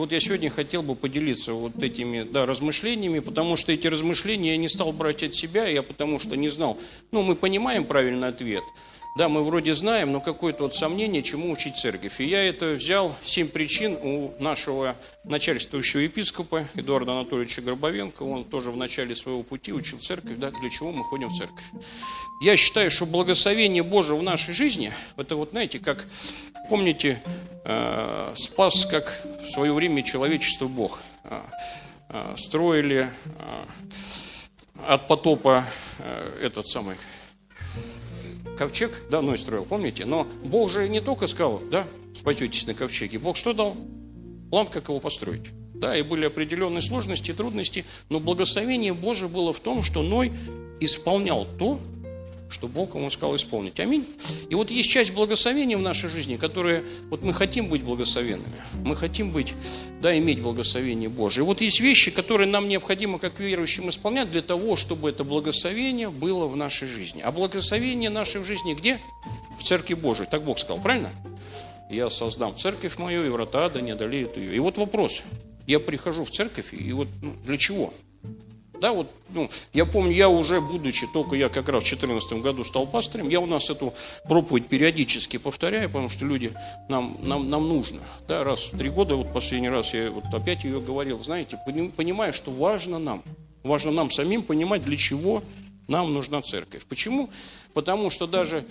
вот 0.00 0.12
я 0.12 0.20
сегодня 0.20 0.48
хотел 0.48 0.82
бы 0.82 0.94
поделиться 0.94 1.52
вот 1.52 1.82
этими 1.82 2.22
да, 2.22 2.46
размышлениями, 2.46 3.18
потому 3.18 3.56
что 3.56 3.70
эти 3.72 3.86
размышления 3.86 4.52
я 4.52 4.56
не 4.56 4.68
стал 4.68 4.92
брать 4.92 5.22
от 5.22 5.34
себя, 5.34 5.68
я 5.68 5.82
потому 5.82 6.18
что 6.18 6.36
не 6.36 6.48
знал. 6.48 6.78
Ну, 7.12 7.22
мы 7.22 7.36
понимаем 7.36 7.84
правильный 7.84 8.28
ответ. 8.28 8.64
Да, 9.16 9.28
мы 9.28 9.44
вроде 9.44 9.74
знаем, 9.74 10.12
но 10.12 10.20
какое-то 10.20 10.62
вот 10.62 10.74
сомнение, 10.74 11.22
чему 11.22 11.50
учить 11.50 11.76
церковь. 11.76 12.20
И 12.20 12.24
я 12.24 12.44
это 12.44 12.74
взял, 12.74 13.16
семь 13.24 13.48
причин 13.48 13.98
у 14.00 14.32
нашего 14.38 14.94
начальствующего 15.24 16.00
епископа 16.00 16.68
Эдуарда 16.76 17.12
Анатольевича 17.12 17.60
Горбовенко. 17.60 18.22
Он 18.22 18.44
тоже 18.44 18.70
в 18.70 18.76
начале 18.76 19.16
своего 19.16 19.42
пути 19.42 19.72
учил 19.72 19.98
церковь, 19.98 20.36
да, 20.36 20.52
для 20.52 20.70
чего 20.70 20.92
мы 20.92 21.02
ходим 21.02 21.28
в 21.28 21.36
церковь. 21.36 21.64
Я 22.40 22.56
считаю, 22.56 22.88
что 22.90 23.04
благословение 23.04 23.82
Божие 23.82 24.16
в 24.16 24.22
нашей 24.22 24.54
жизни, 24.54 24.92
это 25.16 25.34
вот, 25.34 25.50
знаете, 25.50 25.80
как, 25.80 26.06
помните, 26.68 27.20
э, 27.64 28.32
спас, 28.36 28.86
как 28.86 29.22
в 29.42 29.50
свое 29.50 29.72
время 29.72 30.04
человечество 30.04 30.68
Бог. 30.68 31.02
Э, 31.24 31.40
э, 32.10 32.34
строили 32.36 33.10
э, 33.38 33.64
от 34.86 35.08
потопа 35.08 35.66
э, 35.98 36.38
этот 36.42 36.68
самый 36.68 36.96
ковчег, 38.60 38.92
да, 39.08 39.22
Ной 39.22 39.38
строил, 39.38 39.64
помните? 39.64 40.04
Но 40.04 40.26
Бог 40.44 40.70
же 40.70 40.86
не 40.86 41.00
только 41.00 41.26
сказал, 41.26 41.62
да, 41.70 41.86
спасетесь 42.14 42.66
на 42.66 42.74
ковчеге. 42.74 43.18
Бог 43.18 43.38
что 43.38 43.54
дал? 43.54 43.74
План, 44.50 44.66
как 44.66 44.90
его 44.90 45.00
построить. 45.00 45.46
Да, 45.72 45.96
и 45.96 46.02
были 46.02 46.26
определенные 46.26 46.82
сложности, 46.82 47.32
трудности, 47.32 47.86
но 48.10 48.20
благословение 48.20 48.92
Божие 48.92 49.30
было 49.30 49.54
в 49.54 49.60
том, 49.60 49.82
что 49.82 50.02
Ной 50.02 50.30
исполнял 50.78 51.46
то, 51.58 51.80
что 52.50 52.68
Бог 52.68 52.94
ему 52.94 53.10
сказал 53.10 53.36
исполнить. 53.36 53.78
Аминь. 53.80 54.06
И 54.48 54.54
вот 54.54 54.70
есть 54.70 54.90
часть 54.90 55.12
благословения 55.14 55.78
в 55.78 55.82
нашей 55.82 56.10
жизни, 56.10 56.36
которые, 56.36 56.84
вот 57.08 57.22
мы 57.22 57.32
хотим 57.32 57.68
быть 57.68 57.82
благословенными, 57.82 58.62
мы 58.84 58.96
хотим 58.96 59.30
быть, 59.30 59.54
да, 60.00 60.16
иметь 60.18 60.40
благословение 60.40 61.08
Божие. 61.08 61.44
И 61.44 61.46
вот 61.46 61.60
есть 61.60 61.80
вещи, 61.80 62.10
которые 62.10 62.48
нам 62.48 62.68
необходимо, 62.68 63.18
как 63.18 63.38
верующим, 63.38 63.88
исполнять 63.88 64.30
для 64.30 64.42
того, 64.42 64.76
чтобы 64.76 65.10
это 65.10 65.24
благословение 65.24 66.10
было 66.10 66.46
в 66.46 66.56
нашей 66.56 66.88
жизни. 66.88 67.20
А 67.20 67.30
благословение 67.30 68.10
нашей 68.10 68.40
в 68.40 68.44
жизни 68.44 68.74
где? 68.74 68.98
В 69.58 69.64
Церкви 69.64 69.94
Божией. 69.94 70.28
Так 70.28 70.42
Бог 70.42 70.58
сказал, 70.58 70.82
правильно? 70.82 71.10
Я 71.90 72.08
создам 72.08 72.56
церковь 72.56 72.98
мою, 72.98 73.26
и 73.26 73.28
врата 73.28 73.66
ада 73.66 73.80
не 73.80 73.90
одолеют 73.90 74.36
ее. 74.36 74.54
И 74.54 74.58
вот 74.58 74.78
вопрос. 74.78 75.22
Я 75.66 75.80
прихожу 75.80 76.24
в 76.24 76.30
церковь, 76.30 76.72
и 76.72 76.92
вот 76.92 77.08
ну, 77.22 77.34
для 77.44 77.56
чего? 77.56 77.92
Да, 78.80 78.92
вот, 78.92 79.08
ну, 79.28 79.50
я 79.74 79.84
помню, 79.84 80.12
я 80.12 80.28
уже, 80.30 80.60
будучи, 80.60 81.06
только 81.06 81.36
я 81.36 81.50
как 81.50 81.68
раз 81.68 81.84
в 81.84 81.88
2014 81.88 82.32
году 82.42 82.64
стал 82.64 82.86
пастором, 82.86 83.28
я 83.28 83.38
у 83.38 83.46
нас 83.46 83.68
эту 83.68 83.92
проповедь 84.24 84.68
периодически 84.68 85.36
повторяю, 85.36 85.88
потому 85.88 86.08
что 86.08 86.24
люди, 86.24 86.52
нам, 86.88 87.18
нам, 87.20 87.50
нам 87.50 87.68
нужно. 87.68 88.00
Да, 88.26 88.42
раз 88.42 88.72
в 88.72 88.78
три 88.78 88.88
года, 88.88 89.16
вот 89.16 89.32
последний 89.32 89.68
раз 89.68 89.92
я 89.92 90.10
вот 90.10 90.24
опять 90.32 90.64
ее 90.64 90.80
говорил, 90.80 91.22
знаете, 91.22 91.58
понимая, 91.96 92.32
что 92.32 92.50
важно 92.50 92.98
нам, 92.98 93.22
важно 93.62 93.90
нам 93.90 94.10
самим 94.10 94.42
понимать, 94.42 94.82
для 94.82 94.96
чего 94.96 95.42
нам 95.86 96.14
нужна 96.14 96.40
церковь. 96.40 96.84
Почему? 96.86 97.28
Потому 97.74 98.08
что 98.08 98.26
даже 98.26 98.64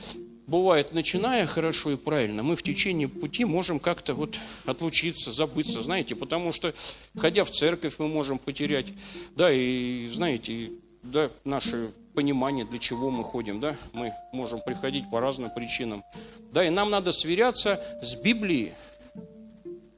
бывает, 0.49 0.93
начиная 0.93 1.45
хорошо 1.45 1.91
и 1.91 1.95
правильно, 1.95 2.43
мы 2.43 2.55
в 2.55 2.63
течение 2.63 3.07
пути 3.07 3.45
можем 3.45 3.79
как-то 3.79 4.13
вот 4.13 4.39
отлучиться, 4.65 5.31
забыться, 5.31 5.81
знаете, 5.81 6.15
потому 6.15 6.51
что, 6.51 6.73
ходя 7.17 7.43
в 7.43 7.51
церковь, 7.51 7.95
мы 7.99 8.07
можем 8.07 8.39
потерять, 8.39 8.87
да, 9.35 9.51
и, 9.51 10.07
знаете, 10.07 10.71
да, 11.03 11.31
наше 11.45 11.91
понимание, 12.13 12.65
для 12.65 12.79
чего 12.79 13.11
мы 13.11 13.23
ходим, 13.23 13.59
да, 13.59 13.77
мы 13.93 14.13
можем 14.33 14.61
приходить 14.61 15.09
по 15.09 15.19
разным 15.19 15.51
причинам, 15.51 16.03
да, 16.51 16.65
и 16.65 16.69
нам 16.69 16.89
надо 16.89 17.11
сверяться 17.11 17.81
с 18.01 18.15
Библией, 18.15 18.73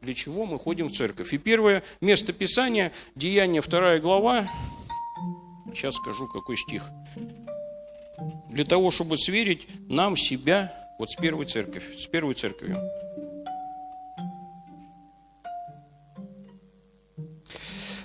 для 0.02 0.13
чего 0.13 0.45
мы 0.45 0.59
ходим 0.59 0.88
в 0.88 0.91
церковь. 0.91 1.31
И 1.33 1.38
первое 1.38 1.83
место 2.02 2.33
Писания, 2.33 2.91
Деяние, 3.16 3.61
вторая 3.61 3.99
глава, 3.99 4.49
сейчас 5.73 5.95
скажу, 5.95 6.28
какой 6.28 6.57
стих– 6.57 6.83
для 8.49 8.65
того, 8.65 8.91
чтобы 8.91 9.17
сверить 9.17 9.67
нам 9.87 10.17
себя 10.17 10.73
вот 10.99 11.09
с 11.11 11.15
первой 11.15 11.45
церковью, 11.45 11.97
с 11.97 12.05
первой 12.07 12.33
церковью. 12.35 12.77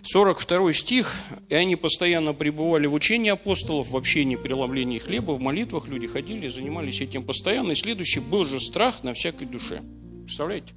Сорок 0.03 0.39
второй 0.39 0.73
стих, 0.73 1.15
и 1.49 1.55
они 1.55 1.75
постоянно 1.75 2.33
пребывали 2.33 2.87
в 2.87 2.95
учении 2.95 3.31
апостолов, 3.31 3.91
в 3.91 3.97
общении, 3.97 4.37
преломлении 4.37 4.99
хлеба, 4.99 5.33
в 5.33 5.41
молитвах 5.41 5.89
люди 5.89 6.07
ходили, 6.07 6.49
занимались 6.49 7.01
этим 7.01 7.25
постоянно. 7.25 7.73
И 7.73 7.75
следующий 7.75 8.21
был 8.21 8.45
же 8.45 8.61
страх 8.61 9.03
на 9.03 9.15
всякой 9.15 9.47
душе. 9.47 9.83
Представляете? 10.25 10.75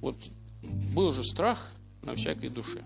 Вот 0.00 0.16
был 0.62 1.12
же 1.12 1.22
страх 1.22 1.72
на 2.02 2.14
всякой 2.16 2.50
душе 2.50 2.80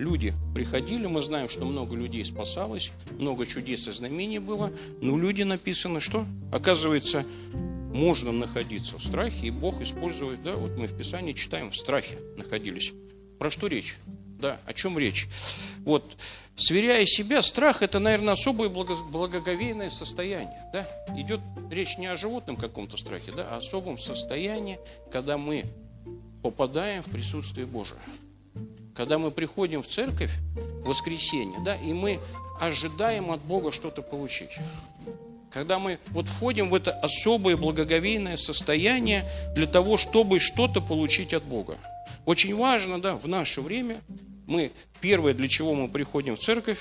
люди 0.00 0.34
приходили, 0.54 1.06
мы 1.06 1.22
знаем, 1.22 1.48
что 1.48 1.64
много 1.64 1.94
людей 1.94 2.24
спасалось, 2.24 2.90
много 3.18 3.46
чудес 3.46 3.86
и 3.86 3.92
знамений 3.92 4.38
было, 4.38 4.72
но 5.00 5.16
люди 5.16 5.42
написано, 5.42 6.00
что, 6.00 6.26
оказывается, 6.50 7.24
можно 7.92 8.32
находиться 8.32 8.98
в 8.98 9.04
страхе, 9.04 9.48
и 9.48 9.50
Бог 9.50 9.80
использует, 9.80 10.42
да, 10.42 10.56
вот 10.56 10.72
мы 10.76 10.86
в 10.86 10.96
Писании 10.96 11.32
читаем, 11.32 11.70
в 11.70 11.76
страхе 11.76 12.18
находились. 12.36 12.92
Про 13.38 13.50
что 13.50 13.66
речь? 13.66 13.96
Да, 14.40 14.58
о 14.64 14.72
чем 14.72 14.98
речь? 14.98 15.28
Вот, 15.84 16.16
сверяя 16.56 17.04
себя, 17.04 17.42
страх– 17.42 17.82
это, 17.82 17.98
наверное, 17.98 18.32
особое 18.32 18.70
благоговейное 18.70 19.90
состояние, 19.90 20.64
да? 20.72 20.88
Идет 21.14 21.40
речь 21.70 21.98
не 21.98 22.06
о 22.06 22.16
животном 22.16 22.56
каком-то 22.56 22.96
страхе, 22.96 23.32
да, 23.32 23.48
а 23.50 23.54
о 23.54 23.56
особом 23.58 23.98
состоянии, 23.98 24.78
когда 25.12 25.36
мы 25.36 25.66
попадаем 26.42 27.02
в 27.02 27.10
присутствие 27.10 27.66
Божие 27.66 28.00
когда 28.94 29.18
мы 29.18 29.30
приходим 29.30 29.82
в 29.82 29.86
церковь 29.86 30.32
в 30.82 30.88
воскресенье, 30.88 31.58
да, 31.64 31.76
и 31.76 31.92
мы 31.92 32.20
ожидаем 32.60 33.30
от 33.30 33.40
Бога 33.42 33.72
что-то 33.72 34.02
получить. 34.02 34.50
Когда 35.50 35.78
мы 35.78 35.98
вот 36.08 36.28
входим 36.28 36.70
в 36.70 36.74
это 36.74 36.92
особое 36.92 37.56
благоговейное 37.56 38.36
состояние 38.36 39.24
для 39.54 39.66
того, 39.66 39.96
чтобы 39.96 40.38
что-то 40.38 40.80
получить 40.80 41.34
от 41.34 41.42
Бога. 41.42 41.78
Очень 42.24 42.54
важно, 42.54 43.00
да, 43.00 43.16
в 43.16 43.26
наше 43.26 43.60
время 43.60 44.00
мы, 44.46 44.70
первое, 45.00 45.34
для 45.34 45.48
чего 45.48 45.74
мы 45.74 45.88
приходим 45.88 46.36
в 46.36 46.38
церковь, 46.38 46.80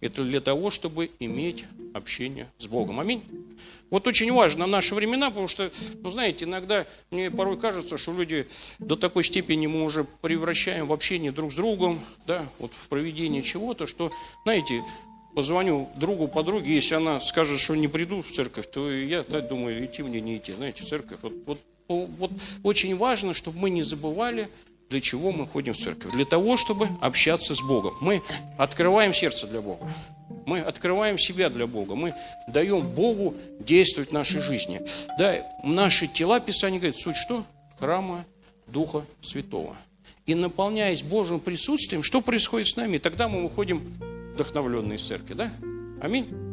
это 0.00 0.24
для 0.24 0.40
того, 0.40 0.70
чтобы 0.70 1.10
иметь 1.20 1.64
общение 1.94 2.48
с 2.58 2.66
Богом. 2.66 3.00
Аминь. 3.00 3.22
Вот 3.92 4.06
очень 4.06 4.32
важно 4.32 4.66
наши 4.66 4.94
времена, 4.94 5.28
потому 5.28 5.48
что, 5.48 5.70
ну 6.02 6.08
знаете, 6.08 6.46
иногда 6.46 6.86
мне 7.10 7.30
порой 7.30 7.58
кажется, 7.58 7.98
что 7.98 8.14
люди 8.14 8.48
до 8.78 8.96
такой 8.96 9.22
степени 9.22 9.66
мы 9.66 9.84
уже 9.84 10.04
превращаем 10.22 10.86
в 10.86 10.94
общение 10.94 11.30
друг 11.30 11.52
с 11.52 11.56
другом, 11.56 12.00
да, 12.26 12.46
вот 12.58 12.72
в 12.72 12.88
проведение 12.88 13.42
чего-то, 13.42 13.86
что, 13.86 14.10
знаете, 14.44 14.82
позвоню 15.34 15.90
другу, 15.96 16.26
подруге, 16.26 16.74
если 16.74 16.94
она 16.94 17.20
скажет, 17.20 17.60
что 17.60 17.74
не 17.74 17.86
приду 17.86 18.22
в 18.22 18.32
церковь, 18.32 18.70
то 18.70 18.90
я 18.90 19.24
да, 19.28 19.42
думаю, 19.42 19.84
идти 19.84 20.02
мне 20.02 20.22
не 20.22 20.38
идти, 20.38 20.54
знаете, 20.54 20.84
церковь. 20.84 21.18
Вот, 21.20 21.34
вот, 21.44 21.60
вот 22.18 22.30
очень 22.62 22.96
важно, 22.96 23.34
чтобы 23.34 23.58
мы 23.58 23.68
не 23.68 23.82
забывали, 23.82 24.48
для 24.88 25.00
чего 25.00 25.32
мы 25.32 25.46
ходим 25.46 25.74
в 25.74 25.78
церковь. 25.78 26.12
Для 26.12 26.24
того, 26.24 26.56
чтобы 26.56 26.88
общаться 27.02 27.54
с 27.54 27.60
Богом. 27.60 27.94
Мы 28.00 28.22
открываем 28.56 29.12
сердце 29.12 29.46
для 29.46 29.60
Бога. 29.60 29.86
Мы 30.46 30.60
открываем 30.60 31.18
себя 31.18 31.50
для 31.50 31.66
Бога. 31.66 31.94
Мы 31.94 32.14
даем 32.48 32.86
Богу 32.88 33.34
действовать 33.60 34.10
в 34.10 34.12
нашей 34.12 34.40
жизни. 34.40 34.80
Да, 35.18 35.46
наши 35.62 36.06
тела, 36.06 36.40
Писание 36.40 36.80
говорит, 36.80 36.98
суть 36.98 37.16
что? 37.16 37.44
Храма 37.78 38.24
Духа 38.66 39.04
Святого. 39.20 39.76
И 40.26 40.34
наполняясь 40.34 41.02
Божьим 41.02 41.40
присутствием, 41.40 42.02
что 42.02 42.20
происходит 42.20 42.68
с 42.68 42.76
нами? 42.76 42.98
Тогда 42.98 43.28
мы 43.28 43.42
выходим 43.42 43.82
вдохновленные 44.34 44.96
из 44.96 45.06
церкви, 45.06 45.34
да? 45.34 45.50
Аминь. 46.00 46.51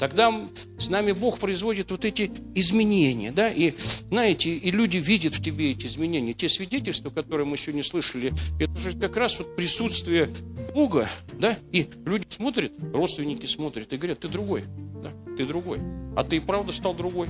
Тогда 0.00 0.34
с 0.78 0.88
нами 0.88 1.12
Бог 1.12 1.38
производит 1.38 1.90
вот 1.90 2.06
эти 2.06 2.32
изменения, 2.54 3.32
да, 3.32 3.50
и, 3.50 3.74
знаете, 4.08 4.48
и 4.50 4.70
люди 4.70 4.96
видят 4.96 5.34
в 5.34 5.42
тебе 5.42 5.72
эти 5.72 5.86
изменения. 5.86 6.32
Те 6.32 6.48
свидетельства, 6.48 7.10
которые 7.10 7.46
мы 7.46 7.58
сегодня 7.58 7.84
слышали, 7.84 8.32
это 8.58 8.74
же 8.78 8.98
как 8.98 9.18
раз 9.18 9.38
вот 9.38 9.54
присутствие 9.56 10.30
Бога, 10.74 11.06
да, 11.34 11.58
и 11.70 11.86
люди 12.06 12.24
смотрят, 12.30 12.72
родственники 12.94 13.44
смотрят 13.44 13.92
и 13.92 13.96
говорят, 13.98 14.20
ты 14.20 14.28
другой, 14.28 14.64
да, 15.02 15.12
ты 15.36 15.44
другой. 15.44 15.80
А 16.16 16.24
ты 16.24 16.36
и 16.36 16.40
правда 16.40 16.72
стал 16.72 16.94
другой. 16.94 17.28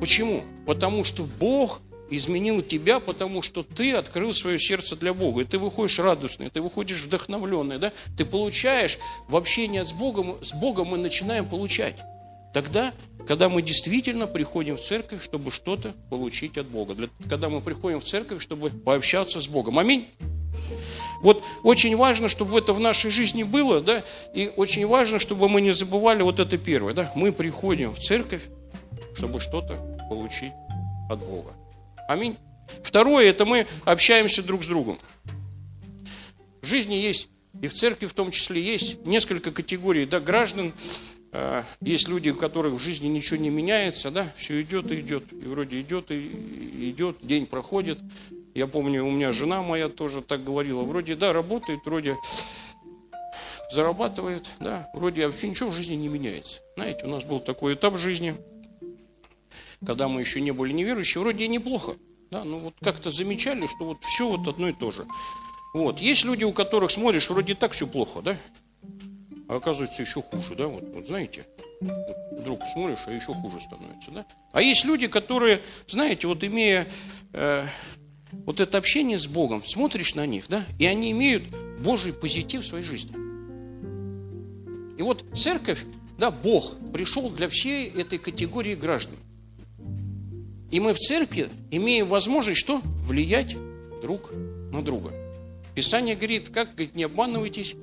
Почему? 0.00 0.44
Потому 0.64 1.04
что 1.04 1.28
Бог 1.38 1.82
изменил 2.16 2.62
тебя, 2.62 3.00
потому 3.00 3.42
что 3.42 3.62
ты 3.62 3.92
открыл 3.92 4.32
свое 4.32 4.58
сердце 4.58 4.96
для 4.96 5.14
Бога. 5.14 5.42
И 5.42 5.44
ты 5.44 5.58
выходишь 5.58 5.98
радостный, 5.98 6.50
ты 6.50 6.60
выходишь 6.60 7.02
вдохновленный, 7.02 7.78
да? 7.78 7.92
Ты 8.16 8.24
получаешь 8.24 8.98
в 9.28 9.36
общении 9.36 9.82
с 9.82 9.92
Богом, 9.92 10.36
с 10.42 10.52
Богом 10.52 10.88
мы 10.88 10.98
начинаем 10.98 11.46
получать. 11.46 11.96
Тогда, 12.52 12.92
когда 13.26 13.48
мы 13.48 13.62
действительно 13.62 14.26
приходим 14.26 14.76
в 14.76 14.82
церковь, 14.82 15.24
чтобы 15.24 15.50
что-то 15.50 15.94
получить 16.10 16.58
от 16.58 16.66
Бога. 16.66 16.94
Для, 16.94 17.08
когда 17.28 17.48
мы 17.48 17.60
приходим 17.60 18.00
в 18.00 18.04
церковь, 18.04 18.42
чтобы 18.42 18.70
пообщаться 18.70 19.40
с 19.40 19.48
Богом. 19.48 19.78
Аминь. 19.78 20.08
Вот 21.22 21.42
очень 21.62 21.96
важно, 21.96 22.28
чтобы 22.28 22.58
это 22.58 22.72
в 22.72 22.80
нашей 22.80 23.10
жизни 23.10 23.44
было, 23.44 23.80
да, 23.80 24.02
и 24.34 24.52
очень 24.56 24.86
важно, 24.86 25.18
чтобы 25.20 25.48
мы 25.48 25.60
не 25.60 25.70
забывали 25.70 26.22
вот 26.22 26.40
это 26.40 26.58
первое, 26.58 26.94
да. 26.94 27.12
Мы 27.14 27.32
приходим 27.32 27.94
в 27.94 27.98
церковь, 28.00 28.42
чтобы 29.14 29.38
что-то 29.38 29.76
получить 30.08 30.52
от 31.08 31.20
Бога. 31.20 31.52
Аминь. 32.12 32.36
Второе, 32.82 33.30
это 33.30 33.46
мы 33.46 33.66
общаемся 33.86 34.42
друг 34.42 34.62
с 34.62 34.66
другом. 34.66 34.98
В 36.60 36.66
жизни 36.66 36.94
есть, 36.94 37.30
и 37.62 37.68
в 37.68 37.72
церкви 37.72 38.04
в 38.04 38.12
том 38.12 38.30
числе, 38.30 38.60
есть 38.60 39.06
несколько 39.06 39.50
категорий 39.50 40.04
да, 40.04 40.20
граждан. 40.20 40.74
А, 41.32 41.64
есть 41.80 42.08
люди, 42.08 42.28
у 42.28 42.36
которых 42.36 42.74
в 42.74 42.78
жизни 42.78 43.06
ничего 43.06 43.38
не 43.38 43.48
меняется, 43.48 44.10
да, 44.10 44.30
все 44.36 44.60
идет 44.60 44.92
и 44.92 45.00
идет, 45.00 45.32
и 45.32 45.46
вроде 45.46 45.80
идет 45.80 46.10
и 46.10 46.90
идет, 46.90 47.16
день 47.22 47.46
проходит. 47.46 47.98
Я 48.54 48.66
помню, 48.66 49.06
у 49.06 49.10
меня 49.10 49.32
жена 49.32 49.62
моя 49.62 49.88
тоже 49.88 50.20
так 50.20 50.44
говорила, 50.44 50.82
вроде, 50.82 51.16
да, 51.16 51.32
работает, 51.32 51.80
вроде 51.86 52.16
зарабатывает, 53.72 54.50
да, 54.60 54.90
вроде 54.92 55.24
вообще 55.24 55.48
ничего 55.48 55.70
в 55.70 55.74
жизни 55.74 55.94
не 55.94 56.08
меняется. 56.08 56.60
Знаете, 56.74 57.06
у 57.06 57.08
нас 57.08 57.24
был 57.24 57.40
такой 57.40 57.72
этап 57.72 57.96
жизни, 57.96 58.36
когда 59.86 60.08
мы 60.08 60.20
еще 60.20 60.40
не 60.40 60.52
были 60.52 60.72
неверующие, 60.72 61.22
вроде 61.22 61.44
и 61.44 61.48
неплохо, 61.48 61.96
да, 62.30 62.44
ну 62.44 62.58
вот 62.58 62.74
как-то 62.80 63.10
замечали, 63.10 63.66
что 63.66 63.84
вот 63.84 63.98
все 64.02 64.28
вот 64.28 64.46
одно 64.48 64.68
и 64.68 64.72
то 64.72 64.90
же. 64.90 65.06
Вот, 65.74 66.00
есть 66.00 66.24
люди, 66.24 66.44
у 66.44 66.52
которых 66.52 66.90
смотришь, 66.90 67.30
вроде 67.30 67.54
так 67.54 67.72
все 67.72 67.86
плохо, 67.86 68.20
да, 68.22 68.36
а 69.48 69.56
оказывается 69.56 70.02
еще 70.02 70.22
хуже, 70.22 70.54
да, 70.54 70.66
вот, 70.66 70.84
вот 70.94 71.06
знаете, 71.06 71.46
вдруг 72.32 72.60
смотришь, 72.72 73.04
а 73.06 73.12
еще 73.12 73.34
хуже 73.34 73.60
становится, 73.60 74.10
да. 74.10 74.26
А 74.52 74.62
есть 74.62 74.84
люди, 74.84 75.06
которые, 75.06 75.62
знаете, 75.88 76.26
вот 76.26 76.44
имея 76.44 76.88
э, 77.32 77.66
вот 78.46 78.60
это 78.60 78.78
общение 78.78 79.18
с 79.18 79.26
Богом, 79.26 79.64
смотришь 79.64 80.14
на 80.14 80.26
них, 80.26 80.46
да, 80.48 80.64
и 80.78 80.86
они 80.86 81.10
имеют 81.12 81.44
Божий 81.80 82.12
позитив 82.12 82.62
в 82.62 82.66
своей 82.66 82.84
жизни. 82.84 83.14
И 84.98 85.02
вот 85.02 85.24
церковь, 85.34 85.84
да, 86.18 86.30
Бог 86.30 86.74
пришел 86.92 87.30
для 87.30 87.48
всей 87.48 87.88
этой 87.88 88.18
категории 88.18 88.74
граждан. 88.74 89.16
И 90.72 90.80
мы 90.80 90.94
в 90.94 90.98
церкви 90.98 91.50
имеем 91.70 92.06
возможность 92.06 92.58
что? 92.58 92.80
Влиять 93.04 93.56
друг 94.00 94.32
на 94.72 94.82
друга. 94.82 95.12
Писание 95.74 96.16
говорит, 96.16 96.48
как 96.48 96.74
говорит, 96.74 96.94
не 96.94 97.04
обманывайтесь, 97.04 97.76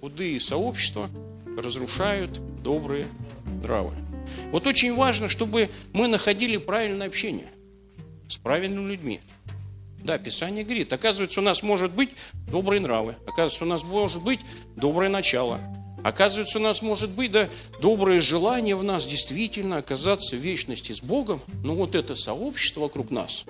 худые 0.00 0.40
сообщества 0.40 1.10
разрушают 1.56 2.40
добрые 2.62 3.06
нравы. 3.62 3.92
Вот 4.52 4.68
очень 4.68 4.94
важно, 4.94 5.28
чтобы 5.28 5.68
мы 5.92 6.06
находили 6.06 6.56
правильное 6.58 7.08
общение 7.08 7.48
с 8.28 8.36
правильными 8.36 8.92
людьми. 8.92 9.20
Да, 10.04 10.16
Писание 10.16 10.62
говорит, 10.62 10.92
оказывается, 10.92 11.40
у 11.40 11.42
нас 11.42 11.64
может 11.64 11.92
быть 11.92 12.10
добрые 12.48 12.80
нравы, 12.80 13.16
оказывается, 13.26 13.64
у 13.64 13.68
нас 13.68 13.82
может 13.82 14.22
быть 14.22 14.40
доброе 14.76 15.10
начало, 15.10 15.60
Оказывается, 16.04 16.58
у 16.58 16.62
нас 16.62 16.82
может 16.82 17.10
быть 17.10 17.32
да, 17.32 17.48
доброе 17.80 18.20
желание 18.20 18.76
в 18.76 18.82
нас 18.82 19.06
действительно 19.06 19.78
оказаться 19.78 20.36
в 20.36 20.40
вечности 20.40 20.92
с 20.92 21.00
Богом, 21.00 21.40
но 21.64 21.74
вот 21.74 21.94
это 21.94 22.14
сообщество 22.14 22.80
вокруг 22.82 23.10
нас, 23.10 23.44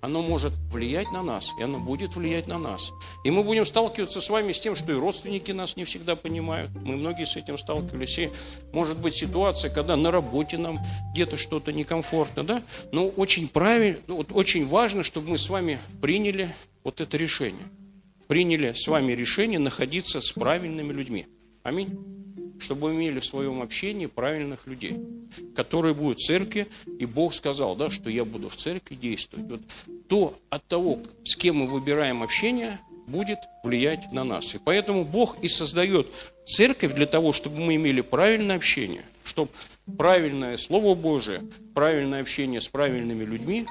оно 0.00 0.22
может 0.22 0.52
влиять 0.70 1.10
на 1.12 1.22
нас, 1.22 1.50
и 1.58 1.62
оно 1.62 1.80
будет 1.80 2.14
влиять 2.14 2.46
на 2.46 2.58
нас. 2.58 2.92
И 3.24 3.30
мы 3.30 3.42
будем 3.42 3.66
сталкиваться 3.66 4.20
с 4.20 4.28
вами 4.28 4.52
с 4.52 4.60
тем, 4.60 4.76
что 4.76 4.92
и 4.92 4.94
родственники 4.94 5.50
нас 5.50 5.76
не 5.76 5.84
всегда 5.84 6.16
понимают. 6.16 6.70
Мы 6.74 6.96
многие 6.96 7.26
с 7.26 7.36
этим 7.36 7.58
сталкивались. 7.58 8.18
И 8.18 8.30
может 8.72 8.98
быть 9.00 9.14
ситуация, 9.14 9.68
когда 9.68 9.96
на 9.96 10.10
работе 10.10 10.58
нам 10.58 10.78
где-то 11.12 11.36
что-то 11.36 11.72
некомфортно, 11.72 12.44
да? 12.44 12.62
Но 12.92 13.08
очень 13.08 13.48
правильно, 13.48 13.98
ну, 14.06 14.18
вот 14.18 14.28
очень 14.30 14.66
важно, 14.66 15.02
чтобы 15.02 15.30
мы 15.30 15.38
с 15.38 15.48
вами 15.48 15.80
приняли 16.00 16.54
вот 16.84 17.00
это 17.00 17.16
решение. 17.16 17.66
Приняли 18.28 18.74
с 18.74 18.86
вами 18.86 19.12
решение 19.12 19.58
находиться 19.58 20.20
с 20.20 20.30
правильными 20.30 20.92
людьми. 20.92 21.26
Аминь. 21.66 21.98
Чтобы 22.60 22.92
мы 22.92 22.94
имели 22.94 23.18
в 23.18 23.24
своем 23.24 23.60
общении 23.60 24.06
правильных 24.06 24.68
людей, 24.68 25.00
которые 25.56 25.94
будут 25.94 26.20
в 26.20 26.24
церкви, 26.24 26.68
и 27.00 27.06
Бог 27.06 27.34
сказал, 27.34 27.74
да, 27.74 27.90
что 27.90 28.08
я 28.08 28.24
буду 28.24 28.48
в 28.48 28.54
церкви 28.54 28.94
действовать. 28.94 29.46
Вот 29.50 29.60
то 30.08 30.38
от 30.48 30.64
того, 30.68 31.00
с 31.24 31.34
кем 31.34 31.56
мы 31.56 31.66
выбираем 31.66 32.22
общение, 32.22 32.78
будет 33.08 33.40
влиять 33.64 34.12
на 34.12 34.22
нас. 34.22 34.54
И 34.54 34.58
поэтому 34.64 35.04
Бог 35.04 35.38
и 35.42 35.48
создает 35.48 36.06
церковь 36.44 36.94
для 36.94 37.06
того, 37.06 37.32
чтобы 37.32 37.58
мы 37.58 37.74
имели 37.74 38.00
правильное 38.00 38.54
общение, 38.54 39.02
чтобы 39.24 39.50
правильное 39.98 40.56
Слово 40.58 40.94
Божие, 40.94 41.42
правильное 41.74 42.20
общение 42.20 42.60
с 42.60 42.68
правильными 42.68 43.24
людьми, 43.24 43.66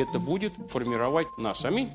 это 0.00 0.18
будет 0.18 0.54
формировать 0.70 1.28
нас. 1.38 1.64
Аминь. 1.64 1.90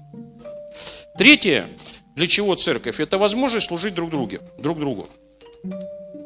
Третье, 1.18 1.70
для 2.16 2.28
чего 2.28 2.56
церковь? 2.56 3.02
Это 3.02 3.18
возможность 3.18 3.68
служить 3.68 3.94
друг, 3.94 4.10
друге, 4.10 4.40
друг 4.58 4.80
другу. 4.80 5.10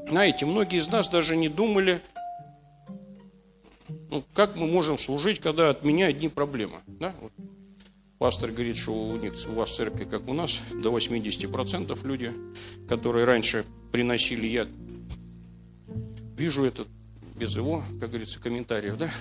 Знаете, 0.09 0.45
многие 0.45 0.79
из 0.79 0.87
нас 0.87 1.09
даже 1.09 1.35
не 1.35 1.49
думали, 1.49 2.01
ну, 4.09 4.23
как 4.33 4.55
мы 4.55 4.67
можем 4.67 4.97
служить, 4.97 5.39
когда 5.39 5.69
от 5.69 5.83
меня 5.83 6.07
одни 6.07 6.29
проблемы. 6.29 6.77
Да? 6.87 7.13
Вот. 7.21 7.31
Пастор 8.17 8.51
говорит, 8.51 8.77
что 8.77 8.93
у, 8.93 9.17
них, 9.17 9.33
у 9.47 9.53
вас 9.53 9.75
церкви, 9.75 10.05
как 10.05 10.27
у 10.27 10.33
нас, 10.33 10.59
до 10.73 10.95
80% 10.95 12.07
люди, 12.07 12.33
которые 12.89 13.25
раньше 13.25 13.63
приносили, 13.91 14.47
я 14.47 14.67
вижу 16.35 16.63
это 16.63 16.85
без 17.35 17.55
его, 17.55 17.83
как 17.99 18.09
говорится, 18.09 18.39
комментариев, 18.39 18.97
да, 18.97 19.11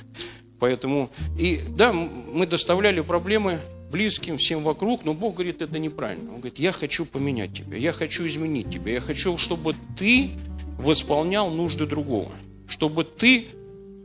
поэтому, 0.59 1.11
и 1.39 1.61
да, 1.69 1.93
мы 1.93 2.47
доставляли 2.47 3.03
проблемы 3.03 3.61
близким, 3.91 4.37
всем 4.39 4.63
вокруг, 4.63 5.05
но 5.05 5.15
Бог 5.15 5.35
говорит, 5.35 5.63
это 5.63 5.79
неправильно. 5.79 6.31
Он 6.31 6.41
говорит, 6.41 6.59
я 6.59 6.73
хочу 6.73 7.05
поменять 7.05 7.53
тебя, 7.53 7.77
я 7.77 7.93
хочу 7.93 8.27
изменить 8.27 8.71
тебя, 8.71 8.93
я 8.93 9.01
хочу, 9.01 9.37
чтобы 9.39 9.75
ты 9.97 10.31
восполнял 10.79 11.51
нужды 11.51 11.87
другого, 11.87 12.33
чтобы 12.69 13.05
ты, 13.05 13.47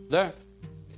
да, 0.09 0.33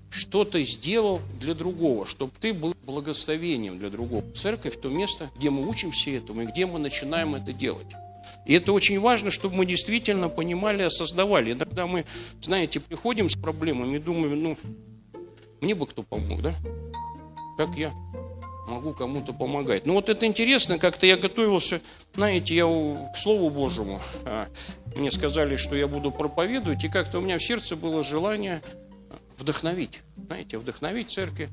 что-то 0.10 0.62
сделал 0.64 1.22
для 1.40 1.56
другого, 1.56 2.06
чтобы 2.06 2.32
ты 2.40 2.54
был 2.54 2.76
благословением 2.86 3.80
для 3.80 3.90
другого. 3.90 4.24
Церковь– 4.34 4.80
то 4.82 4.90
место, 4.90 5.32
где 5.38 5.50
мы 5.50 5.68
учимся 5.68 6.12
этому 6.12 6.44
и 6.44 6.46
где 6.46 6.66
мы 6.66 6.78
начинаем 6.78 7.36
это 7.36 7.52
делать. 7.52 7.88
И 8.46 8.54
это 8.54 8.74
очень 8.74 9.00
важно, 9.00 9.32
чтобы 9.32 9.56
мы 9.56 9.66
действительно 9.66 10.30
понимали, 10.30 10.84
осознавали. 10.84 11.54
Иногда 11.54 11.88
мы, 11.88 12.06
знаете, 12.42 12.80
приходим 12.80 13.30
с 13.30 13.36
проблемами 13.36 13.96
и 13.96 14.00
думаем, 14.00 14.44
ну, 14.44 14.58
мне 15.62 15.74
бы 15.76 15.88
кто 15.88 16.04
помог, 16.04 16.42
да? 16.42 16.54
Как 17.58 17.76
я 17.76 17.94
могу 18.68 18.94
кому-то 18.94 19.34
помогать. 19.34 19.86
Ну 19.86 19.94
вот 19.94 20.10
это 20.10 20.26
интересно, 20.26 20.80
как-то 20.80 21.06
я 21.06 21.18
готовился, 21.18 21.82
знаете, 22.16 22.56
я 22.56 22.66
к 22.66 23.18
Слову 23.18 23.50
Божьему, 23.50 24.02
а, 24.26 24.48
мне 24.96 25.12
сказали, 25.12 25.56
что 25.56 25.76
я 25.76 25.88
буду 25.88 26.12
проповедовать, 26.12 26.84
и 26.84 26.90
как-то 26.90 27.20
у 27.20 27.22
меня 27.22 27.38
в 27.38 27.44
сердце 27.44 27.76
было 27.76 28.04
желание 28.04 28.62
вдохновить, 29.38 30.02
знаете, 30.16 30.58
вдохновить 30.58 31.12
церковь. 31.12 31.50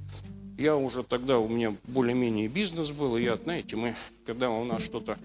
Я 0.58 0.76
уже 0.76 1.02
тогда, 1.02 1.38
у 1.38 1.48
меня 1.48 1.74
более-менее 1.84 2.48
бизнес 2.48 2.90
был, 2.90 3.16
и 3.16 3.22
я, 3.22 3.36
знаете, 3.36 3.76
мы, 3.76 3.94
когда 4.26 4.50
у 4.50 4.64
нас 4.64 4.84
что-то 4.84 5.18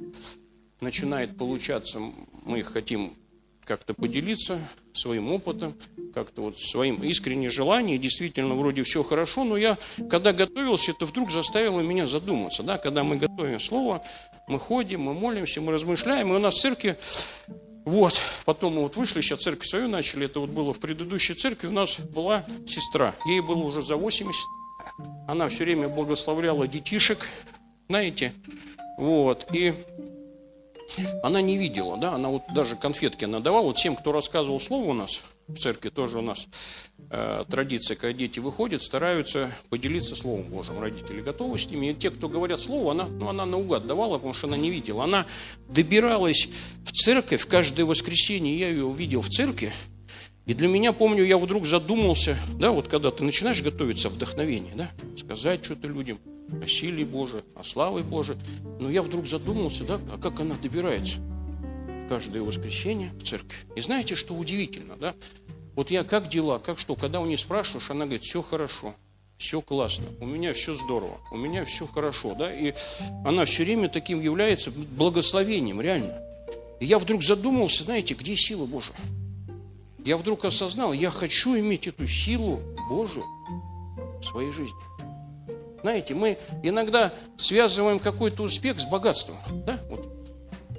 начинает 0.79 1.37
получаться, 1.37 1.99
мы 2.45 2.63
хотим 2.63 3.13
как-то 3.65 3.93
поделиться 3.93 4.59
своим 4.93 5.31
опытом, 5.31 5.73
как-то 6.13 6.43
вот 6.43 6.59
своим 6.59 7.03
искренним 7.03 7.49
желанием, 7.49 7.99
действительно, 7.99 8.55
вроде 8.55 8.83
все 8.83 9.03
хорошо, 9.03 9.43
но 9.43 9.57
я, 9.57 9.77
когда 10.09 10.31
готовился, 10.31 10.91
это 10.91 11.05
вдруг 11.05 11.31
заставило 11.31 11.81
меня 11.81 12.05
задуматься, 12.05 12.63
да, 12.63 12.77
когда 12.77 13.03
мы 13.03 13.17
готовим 13.17 13.59
слово, 13.59 14.03
мы 14.47 14.59
ходим, 14.59 15.01
мы 15.01 15.13
молимся, 15.13 15.61
мы 15.61 15.71
размышляем, 15.71 16.31
и 16.31 16.35
у 16.35 16.39
нас 16.39 16.55
в 16.55 16.61
церкви, 16.61 16.97
вот, 17.83 18.19
потом 18.45 18.75
мы 18.75 18.81
вот 18.83 18.95
вышли, 18.95 19.21
сейчас 19.21 19.39
церковь 19.39 19.67
свою 19.67 19.87
начали, 19.87 20.25
это 20.25 20.39
вот 20.39 20.51
было 20.51 20.71
в 20.71 20.79
предыдущей 20.79 21.33
церкви, 21.33 21.67
у 21.67 21.71
нас 21.71 21.99
была 21.99 22.45
сестра, 22.67 23.15
ей 23.25 23.41
было 23.41 23.63
уже 23.63 23.81
за 23.81 23.95
80, 23.95 24.45
она 25.27 25.49
все 25.49 25.65
время 25.65 25.89
благословляла 25.89 26.67
детишек, 26.67 27.27
знаете, 27.89 28.31
вот, 28.97 29.47
и 29.51 29.73
она 31.23 31.41
не 31.41 31.57
видела, 31.57 31.97
да, 31.97 32.13
она 32.13 32.29
вот 32.29 32.43
даже 32.53 32.75
конфетки 32.75 33.25
надавала. 33.25 33.65
Вот 33.65 33.77
всем, 33.77 33.95
кто 33.95 34.11
рассказывал 34.11 34.59
слово 34.59 34.89
у 34.89 34.93
нас, 34.93 35.21
в 35.47 35.57
церкви 35.57 35.89
тоже 35.89 36.19
у 36.19 36.21
нас 36.21 36.47
э, 37.11 37.43
традиция, 37.49 37.95
когда 37.95 38.13
дети 38.13 38.39
выходят, 38.39 38.81
стараются 38.81 39.51
поделиться 39.69 40.15
Словом 40.15 40.43
Божьим. 40.43 40.79
Родители 40.79 41.21
готовы 41.21 41.59
с 41.59 41.69
ними. 41.69 41.91
И 41.91 41.93
те, 41.93 42.09
кто 42.09 42.29
говорят 42.29 42.59
Слово, 42.59 42.91
она, 42.91 43.05
ну, 43.05 43.29
она 43.29 43.45
наугад 43.45 43.85
давала, 43.85 44.15
потому 44.15 44.33
что 44.33 44.47
она 44.47 44.57
не 44.57 44.71
видела. 44.71 45.03
Она 45.03 45.27
добиралась 45.69 46.49
в 46.83 46.91
церковь 46.91 47.45
каждое 47.45 47.85
воскресенье. 47.85 48.57
Я 48.57 48.69
ее 48.69 48.85
увидел 48.85 49.21
в 49.21 49.29
церкви. 49.29 49.71
И 50.45 50.53
для 50.53 50.67
меня, 50.67 50.93
помню, 50.93 51.23
я 51.23 51.37
вдруг 51.37 51.65
задумался, 51.65 52.37
да, 52.59 52.71
вот 52.71 52.87
когда 52.87 53.09
ты 53.09 53.23
начинаешь 53.23 53.61
готовиться, 53.61 54.09
вдохновение, 54.09 54.73
да, 54.75 54.91
сказать 55.17 55.65
что-то 55.65 55.87
людям– 55.87 56.19
о 56.61 56.67
силе 56.67 57.05
Божией, 57.05 57.43
о 57.55 57.63
славе 57.63 58.03
Божией. 58.03 58.37
Но 58.79 58.89
я 58.89 59.01
вдруг 59.01 59.27
задумался, 59.27 59.83
да, 59.83 59.99
а 60.11 60.17
как 60.17 60.39
она 60.39 60.55
добирается 60.55 61.19
каждое 62.07 62.41
воскресенье 62.41 63.11
в 63.19 63.23
церковь. 63.23 63.65
И 63.75 63.81
знаете, 63.81 64.15
что 64.15 64.33
удивительно, 64.35 64.95
да? 64.95 65.15
Вот 65.75 65.91
я 65.91 66.03
как 66.03 66.29
дела, 66.29 66.59
как 66.59 66.79
что, 66.79 66.95
когда 66.95 67.19
у 67.19 67.25
нее 67.25 67.37
спрашиваешь, 67.37 67.89
она 67.91 68.05
говорит, 68.05 68.23
все 68.23 68.41
хорошо, 68.41 68.93
все 69.37 69.61
классно, 69.61 70.05
у 70.21 70.25
меня 70.25 70.53
все 70.53 70.73
здорово, 70.73 71.17
у 71.31 71.37
меня 71.37 71.65
все 71.65 71.85
хорошо, 71.85 72.33
да, 72.35 72.53
и 72.53 72.73
она 73.25 73.45
все 73.45 73.63
время 73.63 73.89
таким 73.89 74.21
является 74.21 74.71
благословением, 74.71 75.81
реально. 75.81 76.21
И 76.79 76.85
я 76.85 76.99
вдруг 76.99 77.23
задумался, 77.23 77.83
знаете, 77.83 78.13
где 78.13 78.35
сила 78.35 78.65
Божия? 78.65 78.95
Я 80.05 80.17
вдруг 80.17 80.45
осознал, 80.45 80.93
я 80.93 81.09
хочу 81.09 81.57
иметь 81.57 81.87
эту 81.87 82.07
силу 82.07 82.61
Божию 82.89 83.25
в 84.21 84.23
своей 84.23 84.51
жизни. 84.51 84.77
Знаете, 85.85 86.15
мы 86.15 86.39
иногда 86.63 87.13
связываем 87.37 87.99
какой-то 87.99 88.41
успех 88.41 88.79
с 88.79 88.87
богатством. 88.87 89.37
Да? 89.67 89.79
Вот. 89.87 90.09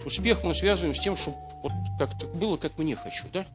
Успех 0.05 0.43
мы 0.43 0.53
связываем 0.53 0.97
с 0.97 0.99
тем, 0.99 1.17
что 1.17 1.33
вот 1.63 1.71
как-то 1.97 2.27
было, 2.27 2.57
как 2.57 2.77
мне 2.77 2.97
хочу. 2.97 3.23
Да? 3.33 3.47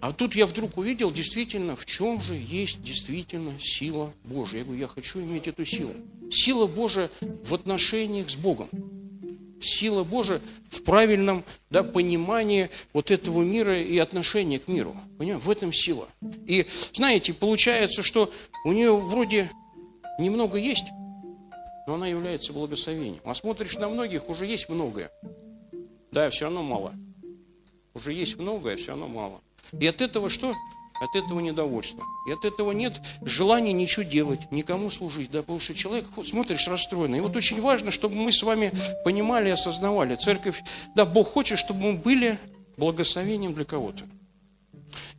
А 0.00 0.10
тут 0.10 0.34
я 0.34 0.44
вдруг 0.44 0.76
увидел 0.76 1.12
действительно, 1.12 1.76
в 1.76 1.86
чем 1.86 2.20
же 2.20 2.34
есть 2.34 2.82
действительно 2.82 3.52
сила 3.60 4.12
Божия. 4.24 4.58
Я 4.58 4.64
говорю, 4.64 4.80
я 4.80 4.88
хочу 4.88 5.20
иметь 5.20 5.46
эту 5.46 5.64
силу. 5.64 5.92
Сила 6.32 6.66
Божия 6.66 7.10
в 7.44 7.54
отношениях 7.54 8.28
с 8.28 8.34
Богом. 8.34 8.68
Сила 9.62 10.02
Божия 10.02 10.40
в 10.68 10.82
правильном 10.82 11.44
да, 11.70 11.84
понимании 11.84 12.70
вот 12.92 13.12
этого 13.12 13.44
мира 13.44 13.80
и 13.80 13.96
отношения 13.98 14.58
к 14.58 14.66
миру. 14.66 14.96
Понимаете? 15.16 15.46
В 15.46 15.48
этом 15.48 15.72
сила. 15.72 16.08
И 16.48 16.66
знаете, 16.92 17.34
получается, 17.34 18.02
что 18.02 18.32
у 18.64 18.72
нее 18.72 18.96
вроде 18.96 19.48
немного 20.18 20.58
есть, 20.58 20.86
но 21.86 21.94
она 21.94 22.06
является 22.06 22.52
благословением. 22.52 23.20
А 23.24 23.34
смотришь 23.34 23.76
на 23.78 23.88
многих, 23.88 24.28
уже 24.28 24.46
есть 24.46 24.68
многое. 24.68 25.10
Да, 26.10 26.28
все 26.30 26.44
равно 26.44 26.62
мало. 26.62 26.94
Уже 27.94 28.12
есть 28.12 28.38
многое, 28.38 28.76
все 28.76 28.88
равно 28.88 29.08
мало. 29.08 29.40
И 29.78 29.86
от 29.86 30.00
этого 30.00 30.28
что? 30.28 30.54
От 31.00 31.16
этого 31.16 31.40
недовольства. 31.40 32.02
И 32.28 32.32
от 32.32 32.44
этого 32.44 32.72
нет 32.72 33.00
желания 33.22 33.72
ничего 33.72 34.02
делать, 34.02 34.40
никому 34.50 34.90
служить. 34.90 35.30
Да, 35.30 35.40
потому 35.40 35.60
что 35.60 35.74
человек, 35.74 36.06
смотришь, 36.24 36.66
расстроенный. 36.68 37.18
И 37.18 37.20
вот 37.20 37.36
очень 37.36 37.60
важно, 37.60 37.90
чтобы 37.90 38.16
мы 38.16 38.32
с 38.32 38.42
вами 38.42 38.72
понимали 39.04 39.48
и 39.48 39.52
осознавали. 39.52 40.16
Церковь, 40.16 40.62
да, 40.94 41.04
Бог 41.04 41.28
хочет, 41.28 41.58
чтобы 41.58 41.80
мы 41.80 41.92
были 41.94 42.38
благословением 42.76 43.54
для 43.54 43.64
кого-то. 43.64 44.04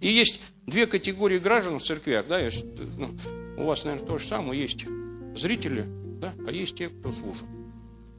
И 0.01 0.07
есть 0.07 0.39
две 0.65 0.85
категории 0.85 1.39
граждан 1.39 1.79
в 1.79 1.83
церквях. 1.83 2.27
Да, 2.27 2.39
есть, 2.39 2.63
ну, 2.97 3.15
у 3.59 3.65
вас, 3.65 3.83
наверное, 3.83 4.07
то 4.07 4.17
же 4.17 4.25
самое. 4.25 4.59
Есть 4.59 4.85
зрители, 5.35 5.85
да, 6.19 6.33
а 6.47 6.51
есть 6.51 6.75
те, 6.75 6.89
кто 6.89 7.11
служит. 7.11 7.45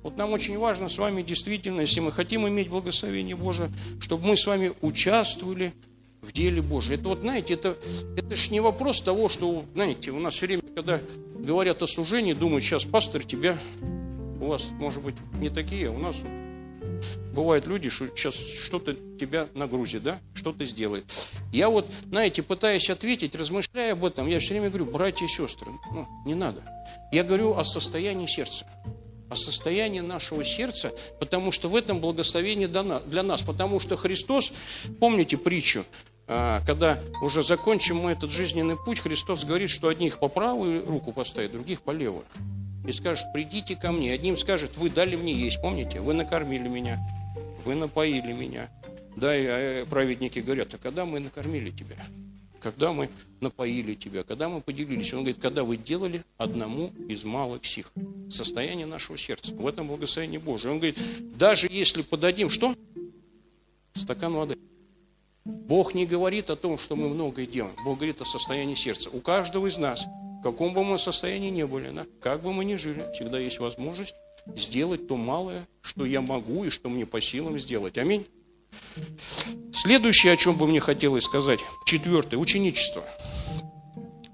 Вот 0.03 0.17
нам 0.17 0.33
очень 0.33 0.57
важно 0.59 0.89
с 0.89 0.99
вами 0.99 1.23
действительно, 1.23 1.81
если 1.83 2.01
мы 2.01 2.13
хотим 2.13 2.47
иметь 2.49 2.69
благословение 2.69 3.37
Божие, 3.37 3.71
чтобы 4.01 4.29
мы 4.29 4.37
с 4.37 4.47
вами 4.47 4.73
участвовали 4.81 5.73
в 6.23 6.33
деле 6.33 6.63
Божьем. 6.63 6.95
Это 6.95 7.09
вот, 7.09 7.21
знаете, 7.21 7.55
это, 7.55 7.77
это 8.17 8.35
же 8.35 8.51
не 8.51 8.61
вопрос 8.61 9.01
того, 9.01 9.29
что, 9.29 9.65
знаете, 9.75 10.11
у 10.11 10.21
нас 10.21 10.35
все 10.35 10.47
время, 10.47 10.63
когда 10.75 11.01
говорят 11.39 11.83
о 11.83 11.87
служении, 11.87 12.33
думают, 12.33 12.65
сейчас 12.65 12.85
пастор 12.85 13.25
тебя, 13.25 13.59
у 14.41 14.47
вас, 14.47 14.71
может 14.79 15.03
быть, 15.03 15.15
не 15.39 15.51
такие, 15.51 15.89
а 15.89 15.93
у 15.93 15.99
нас 15.99 16.23
бывают 17.33 17.67
люди, 17.67 17.89
что 17.89 18.07
сейчас 18.09 18.35
что-то 18.35 18.95
тебя 19.19 19.49
нагрузит, 19.55 20.03
да, 20.03 20.21
что-то 20.35 20.65
сделает. 20.65 21.05
Я 21.53 21.69
вот, 21.69 21.87
знаете, 22.09 22.43
пытаясь 22.43 22.91
ответить, 22.91 23.35
размышляя 23.35 23.93
об 23.93 24.05
этом, 24.05 24.27
я 24.27 24.39
все 24.41 24.55
время 24.55 24.69
говорю, 24.69 24.87
братья 24.87 25.25
и 25.25 25.29
сестры, 25.29 25.73
ну, 25.93 26.07
не 26.25 26.35
надо. 26.35 26.63
Я 27.13 27.25
говорю 27.25 27.57
о 27.57 27.65
состоянии 27.65 28.27
сердца 28.27 28.67
о 29.31 29.37
состоянии 29.37 30.01
нашего 30.01 30.45
сердца, 30.45 30.93
потому 31.21 31.53
что 31.53 31.69
в 31.69 31.77
этом 31.77 32.01
благословение 32.01 32.67
для 32.67 33.23
нас. 33.23 33.43
Потому 33.43 33.79
что 33.79 33.97
Христос, 33.97 34.53
помните 34.99 35.37
притчу, 35.37 35.85
а, 36.27 36.61
когда 36.67 37.01
уже 37.23 37.43
закончим 37.43 37.97
мы 37.97 38.11
этот 38.11 38.33
жизненный 38.33 38.77
путь, 38.77 38.99
Христос 38.99 39.45
говорит, 39.45 39.71
что 39.71 39.89
одних 39.89 40.19
по 40.19 40.29
правую 40.29 40.85
руку 40.85 41.13
поставит, 41.13 41.53
других 41.53 41.81
по 41.83 41.93
левую. 41.93 42.25
И 42.87 42.93
скажет, 42.93 43.27
придите 43.33 43.77
ко 43.77 43.93
мне. 43.93 44.13
Одним 44.13 44.37
скажет, 44.37 44.77
вы 44.77 44.91
дали 44.91 45.17
мне 45.17 45.35
есть, 45.35 45.61
помните? 45.61 46.01
Вы 46.01 46.15
накормили 46.15 46.69
меня, 46.69 46.99
вы 47.65 47.75
напоили 47.75 48.33
меня. 48.33 48.71
Да, 49.17 49.37
и 49.37 49.45
а, 49.47 49.87
праведники 49.87 50.39
говорят, 50.39 50.75
а 50.75 50.79
когда 50.79 51.05
мы 51.05 51.21
накормили 51.21 51.71
тебя? 51.71 51.97
когда 52.61 52.93
мы 52.93 53.09
напоили 53.41 53.95
тебя, 53.95 54.23
когда 54.23 54.49
мы 54.49 54.61
поделились. 54.61 55.13
Он 55.13 55.21
говорит, 55.21 55.39
когда 55.41 55.65
вы 55.65 55.77
делали 55.77 56.23
одному 56.37 56.93
из 57.09 57.25
малых 57.25 57.65
сих. 57.65 57.91
Состояние 58.31 58.87
нашего 58.87 59.19
сердца. 59.19 59.55
В 59.55 59.67
этом 59.67 59.89
благословение 59.89 60.39
Божие. 60.39 60.73
Он 60.73 60.79
говорит, 60.79 60.99
даже 61.37 61.69
если 61.71 62.03
подадим 62.03 62.51
что? 62.51 62.77
Стакан 63.95 64.35
воды. 64.35 64.57
Бог 65.45 65.95
не 65.95 66.07
говорит 66.07 66.51
о 66.51 66.57
том, 66.57 66.79
что 66.79 66.97
мы 66.97 67.09
многое 67.09 67.47
делаем. 67.47 67.75
Бог 67.85 67.97
говорит 67.97 68.21
о 68.21 68.25
состоянии 68.25 68.75
сердца. 68.75 69.11
У 69.11 69.21
каждого 69.21 69.67
из 69.67 69.79
нас, 69.79 70.05
в 70.41 70.43
каком 70.43 70.73
бы 70.73 70.83
мы 70.83 70.97
состоянии 70.99 71.51
не 71.51 71.67
были, 71.67 71.91
да, 71.91 72.07
как 72.23 72.41
бы 72.41 72.55
мы 72.55 72.65
ни 72.65 72.77
жили, 72.77 73.05
всегда 73.13 73.39
есть 73.39 73.59
возможность 73.59 74.15
сделать 74.57 75.07
то 75.07 75.19
малое, 75.19 75.69
что 75.83 76.07
я 76.07 76.23
могу 76.23 76.65
и 76.65 76.71
что 76.71 76.89
мне 76.89 77.05
по 77.05 77.21
силам 77.21 77.59
сделать. 77.59 77.99
Аминь. 77.99 78.27
Следующее, 79.71 80.33
о 80.33 80.37
чем 80.39 80.57
бы 80.57 80.67
мне 80.67 80.81
хотелось 80.81 81.25
сказать, 81.25 81.61
четвертое, 81.85 82.39
ученичество. 82.39 83.05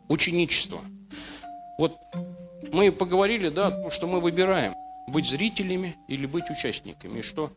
Ученичество. 0.08 0.78
Вот 1.76 1.96
мы 2.70 2.92
поговорили, 2.92 3.48
да, 3.48 3.66
о 3.66 3.70
том, 3.72 3.90
что 3.90 4.06
мы 4.06 4.20
выбираем, 4.20 4.74
быть 5.08 5.26
зрителями 5.26 5.96
или 6.06 6.26
быть 6.26 6.48
участниками, 6.50 7.18
и 7.18 7.22
что 7.22 7.50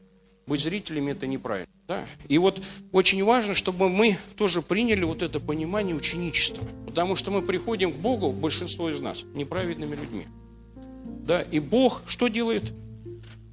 быть 0.47 0.61
зрителями 0.61 1.11
это 1.11 1.27
неправильно. 1.27 1.71
Да? 1.89 2.05
И 2.27 2.37
вот 2.37 2.61
очень 2.91 3.23
важно, 3.23 3.55
чтобы 3.55 3.89
мы 3.89 4.15
тоже 4.37 4.61
приняли 4.61 5.03
вот 5.03 5.23
это 5.23 5.39
понимание 5.39 5.95
ученичества, 5.95 6.63
потому 6.85 7.15
что 7.15 7.31
мы 7.31 7.41
приходим 7.41 7.91
к 7.91 7.95
Богу, 7.95 8.31
большинство 8.31 8.91
из 8.91 8.99
нас, 8.99 9.23
неправедными 9.33 9.95
людьми. 9.95 10.27
Да? 11.25 11.41
И 11.41 11.59
Бог 11.59 12.03
что 12.05 12.27
делает? 12.27 12.71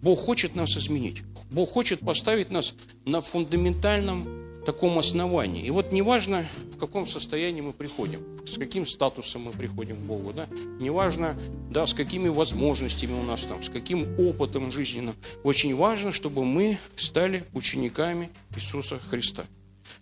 Бог 0.02 0.18
хочет 0.18 0.54
нас 0.54 0.76
изменить. 0.76 1.22
Бог 1.50 1.70
хочет 1.70 2.00
поставить 2.00 2.50
нас 2.50 2.74
на 3.06 3.22
фундаментальном 3.22 4.28
таком 4.66 4.98
основании. 4.98 5.64
И 5.64 5.70
вот 5.70 5.92
неважно, 5.92 6.44
в 6.74 6.78
каком 6.78 7.06
состоянии 7.06 7.60
мы 7.60 7.72
приходим, 7.72 8.20
с 8.46 8.58
каким 8.58 8.84
статусом 8.84 9.42
мы 9.42 9.52
приходим 9.52 9.96
к 9.96 10.00
Богу, 10.00 10.32
да, 10.32 10.48
неважно, 10.80 11.38
да, 11.70 11.86
с 11.86 11.94
какими 11.94 12.28
возможностями 12.28 13.18
у 13.18 13.22
нас 13.22 13.42
там, 13.42 13.62
с 13.62 13.70
каким 13.70 14.06
опытом 14.18 14.70
жизненным, 14.72 15.14
очень 15.44 15.74
важно, 15.74 16.12
чтобы 16.12 16.44
мы 16.44 16.78
стали 16.96 17.44
учениками 17.54 18.28
Иисуса 18.56 18.98
Христа. 18.98 19.44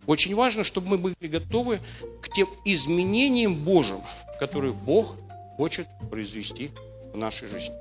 Очень 0.07 0.35
важно, 0.35 0.65
чтобы 0.65 0.89
мы 0.89 0.99
были 0.99 1.15
готовы 1.21 1.81
к 2.23 2.33
тем 2.33 2.49
изменениям 2.65 3.55
Божьим, 3.55 4.01
которые 4.41 4.73
Бог 4.73 5.17
хочет 5.57 5.87
произвести 6.11 6.71
в 7.13 7.19
нашей 7.19 7.49
жизни. 7.49 7.75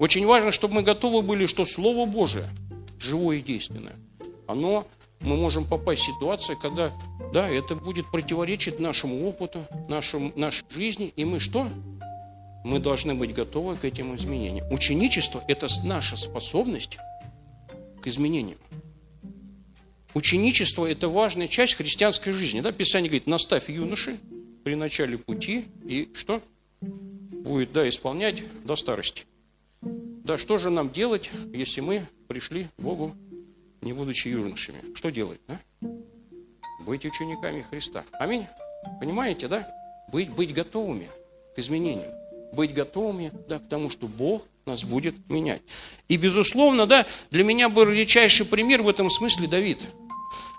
Очень 0.00 0.26
важно, 0.26 0.50
чтобы 0.50 0.74
мы 0.74 0.82
готовы 0.82 1.22
были, 1.22 1.46
что 1.46 1.64
Слово 1.64 2.06
Божие– 2.06 2.48
живое 2.98 3.36
и 3.36 3.42
действенное, 3.42 3.94
оно, 4.46 4.86
мы 5.24 5.36
можем 5.36 5.64
попасть 5.64 6.02
в 6.02 6.06
ситуацию, 6.06 6.58
когда, 6.58 6.92
да, 7.32 7.48
это 7.48 7.74
будет 7.74 8.10
противоречить 8.10 8.78
нашему 8.78 9.26
опыту, 9.26 9.64
нашему, 9.88 10.32
нашей 10.36 10.64
жизни, 10.70 11.12
и 11.16 11.24
мы 11.24 11.40
что? 11.40 11.68
Мы 12.62 12.78
должны 12.78 13.14
быть 13.14 13.34
готовы 13.34 13.76
к 13.76 13.84
этим 13.84 14.14
изменениям. 14.14 14.70
Ученичество– 14.70 15.42
это 15.48 15.66
наша 15.84 16.16
способность 16.16 16.98
к 18.02 18.06
изменениям. 18.06 18.58
Ученичество– 20.14 20.86
это 20.90 21.08
важная 21.08 21.48
часть 21.48 21.74
христианской 21.74 22.32
жизни. 22.32 22.60
Да? 22.60 22.70
Писание 22.72 23.08
говорит, 23.08 23.26
наставь 23.26 23.68
юноши 23.68 24.18
при 24.62 24.76
начале 24.76 25.18
пути, 25.18 25.64
и 25.84 26.10
что? 26.14 26.40
Будет, 26.80 27.72
да, 27.72 27.88
исполнять 27.88 28.42
до 28.64 28.76
старости. 28.76 29.24
Да, 29.82 30.38
что 30.38 30.56
же 30.56 30.70
нам 30.70 30.90
делать, 30.90 31.30
если 31.52 31.80
мы 31.80 32.06
пришли 32.28 32.68
к 32.78 32.82
Богу, 32.82 33.14
не 33.84 33.92
будучи 33.92 34.28
юношами? 34.28 34.94
Что 34.94 35.10
делать, 35.10 35.40
да? 35.46 35.60
Быть 36.80 37.04
учениками 37.04 37.62
Христа. 37.62 38.04
Аминь. 38.12 38.46
Понимаете, 38.98 39.46
да? 39.48 39.68
Быть, 40.10 40.30
быть 40.30 40.52
готовыми 40.52 41.08
к 41.54 41.58
изменениям. 41.58 42.10
Быть 42.52 42.72
готовыми, 42.72 43.30
да, 43.48 43.58
к 43.58 43.68
тому, 43.68 43.90
что 43.90 44.06
Бог 44.06 44.42
нас 44.66 44.84
будет 44.84 45.14
менять. 45.28 45.62
И, 46.08 46.16
безусловно, 46.16 46.86
да, 46.86 47.06
для 47.30 47.44
меня 47.44 47.68
был 47.68 47.84
редчайший 47.84 48.46
пример 48.46 48.82
в 48.82 48.88
этом 48.88 49.10
смысле 49.10 49.46
Давид– 49.46 49.86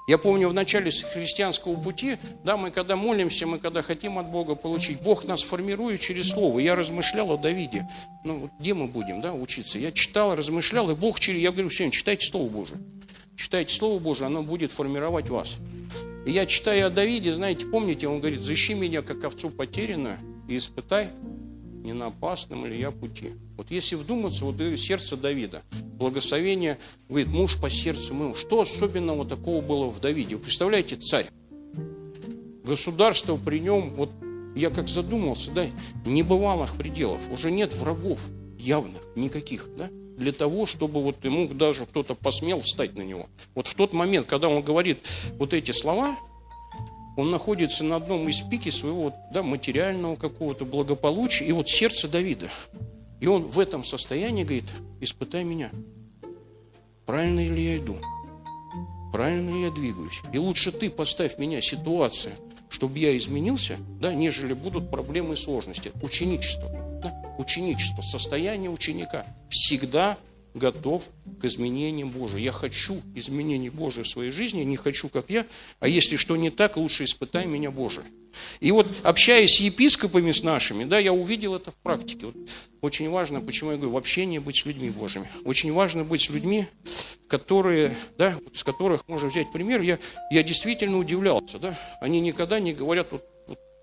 я 0.08 0.20
помню 0.20 0.50
в 0.50 0.54
начале 0.54 0.92
христианского 0.92 1.76
пути, 1.76 2.18
да, 2.44 2.58
мы 2.58 2.70
когда 2.70 2.96
молимся, 2.96 3.48
мы 3.48 3.58
когда 3.58 3.82
хотим 3.82 4.20
от 4.20 4.28
Бога 4.28 4.54
получить, 4.54 5.02
Бог 5.02 5.26
нас 5.26 5.42
формирует 5.42 6.00
через 6.00 6.30
Слово. 6.30 6.60
Я 6.60 6.76
размышлял 6.76 7.32
о 7.32 7.38
Давиде. 7.38 7.88
Ну, 8.24 8.52
где 8.60 8.76
мы 8.76 8.88
будем, 8.88 9.20
да, 9.20 9.34
учиться? 9.34 9.80
Я 9.80 9.92
читал, 9.92 10.36
размышлял, 10.36 10.92
и 10.92 10.96
Бог 10.96 11.20
через... 11.20 11.42
Я 11.42 11.52
говорю 11.52 11.70
всем, 11.70 11.90
читайте 11.90 12.28
Слово 12.28 12.50
Божие. 12.50 12.78
Читайте 13.36 13.76
Слово 13.76 14.00
Божие, 14.00 14.28
оно 14.28 14.44
будет 14.44 14.72
формировать 14.72 15.30
вас. 15.30 15.58
И 16.26 16.32
я 16.32 16.46
читаю 16.46 16.88
о 16.88 16.90
Давиде, 16.90 17.34
знаете, 17.34 17.66
помните, 17.66 18.08
он 18.08 18.20
говорит, 18.20 18.42
защи 18.42 18.74
меня, 18.74 19.02
как 19.02 19.24
овцу 19.24 19.50
потерянную, 19.50 20.20
и 20.48 20.58
испытай, 20.58 21.10
не 21.84 21.94
на 21.94 22.08
опасном 22.08 22.66
ли 22.68 22.80
я 22.80 22.92
пути. 22.92 23.32
Вот 23.58 23.72
если 23.72 23.96
вдуматься, 23.96 24.46
вот 24.46 24.58
сердце 24.78 25.16
Давида, 25.16 25.64
благословение, 25.98 26.78
говорит, 27.08 27.28
муж 27.28 27.60
по 27.60 27.70
сердцу 27.70 28.14
моему. 28.14 28.36
Что 28.36 28.62
особенного 28.62 29.26
такого 29.26 29.62
было 29.62 29.88
в 29.88 30.00
Давиде? 30.00 30.36
Вы 30.36 30.42
представляете, 30.42 30.96
царь, 30.98 31.28
государство 32.64 33.38
при 33.38 33.60
нем, 33.60 33.92
вот 33.96 34.10
я 34.56 34.70
как 34.70 34.90
задумался, 34.90 35.52
да, 35.52 35.68
небывалых 36.06 36.76
пределов, 36.76 37.22
уже 37.32 37.52
нет 37.52 37.74
врагов 37.74 38.20
явных, 38.58 39.02
никаких, 39.16 39.68
да, 39.78 39.90
для 40.18 40.32
того, 40.32 40.66
чтобы 40.66 41.02
вот 41.02 41.24
ему 41.24 41.48
даже 41.48 41.86
кто-то 41.86 42.16
посмел 42.16 42.62
встать 42.62 42.96
на 42.96 43.02
него. 43.02 43.28
Вот 43.54 43.68
в 43.68 43.74
тот 43.74 43.94
момент, 43.94 44.28
когда 44.28 44.50
он 44.50 44.62
говорит 44.64 45.00
вот 45.38 45.54
эти 45.54 45.72
слова, 45.72 46.18
он 47.18 47.32
находится 47.32 47.84
на 47.84 47.98
одном 47.98 48.28
из 48.28 48.42
пике 48.42 48.72
своего 48.72 49.14
да, 49.32 49.44
материального 49.44 50.16
какого-то 50.16 50.66
благополучия, 50.66 51.46
и 51.46 51.52
вот 51.52 51.70
сердце 51.70 52.08
Давида. 52.08 52.50
И 53.26 53.28
он 53.28 53.48
в 53.48 53.60
этом 53.60 53.84
состоянии 53.84 54.44
говорит, 54.44 54.72
испытай 55.02 55.44
меня. 55.44 55.72
Правильно 57.08 57.40
ли 57.40 57.64
я 57.64 57.78
иду? 57.78 57.98
Правильно 59.12 59.50
ли 59.50 59.62
я 59.64 59.72
двигаюсь? 59.72 60.22
И 60.32 60.38
лучше 60.38 60.72
ты 60.72 60.92
поставь 60.92 61.40
меня 61.40 61.60
ситуацию, 61.60 62.34
чтобы 62.70 63.00
я 63.00 63.18
изменился, 63.18 63.78
да, 64.00 64.14
нежели 64.14 64.54
будут 64.54 64.92
проблемы 64.92 65.34
и 65.34 65.38
сложности. 65.38 65.92
Ученичество. 66.04 66.70
Да? 67.02 67.36
Ученичество, 67.40 68.04
состояние 68.04 68.70
ученика. 68.70 69.26
Всегда 69.50 70.20
готов 70.54 71.10
к 71.42 71.46
изменениям 71.46 72.10
Божьим. 72.10 72.38
Я 72.38 72.52
хочу 72.52 73.02
изменений 73.16 73.72
Божьих 73.72 74.06
в 74.06 74.10
своей 74.10 74.30
жизни, 74.30 74.62
не 74.62 74.78
хочу, 74.78 75.10
как 75.10 75.32
я, 75.32 75.48
а 75.80 75.88
если 75.88 76.16
что 76.16 76.36
не 76.36 76.52
так, 76.52 76.78
лучше 76.78 77.06
испытай 77.06 77.48
меня, 77.48 77.72
Боже. 77.72 78.04
И 78.60 78.72
вот 78.72 78.88
общаясь 79.04 79.56
с 79.56 79.60
епископами 79.60 80.32
с 80.32 80.44
нашими, 80.44 80.84
да, 80.84 81.00
я 81.00 81.14
увидел 81.14 81.56
это 81.56 81.72
в 81.72 81.76
практике. 81.76 82.28
Вот 82.28 82.36
очень 82.82 83.10
важно, 83.10 83.42
почему 83.42 83.72
я 83.72 83.78
говорю, 83.78 83.94
в 83.94 83.98
общении 83.98 84.38
быть 84.38 84.58
с 84.58 84.66
людьми 84.66 84.90
Божьими. 84.90 85.28
Очень 85.44 85.74
важно 85.74 86.04
быть 86.04 86.22
с 86.22 86.30
людьми, 86.30 86.68
которые, 87.28 87.96
да, 88.18 88.38
с 88.54 88.64
которых 88.64 89.08
можно 89.08 89.30
взять 89.30 89.52
пример. 89.52 89.82
Я, 89.82 90.00
я 90.32 90.44
действительно 90.44 90.98
удивлялся, 90.98 91.60
да. 91.60 91.78
Они 92.00 92.20
никогда 92.20 92.60
не 92.60 92.74
говорят, 92.74 93.12
вот 93.12 93.24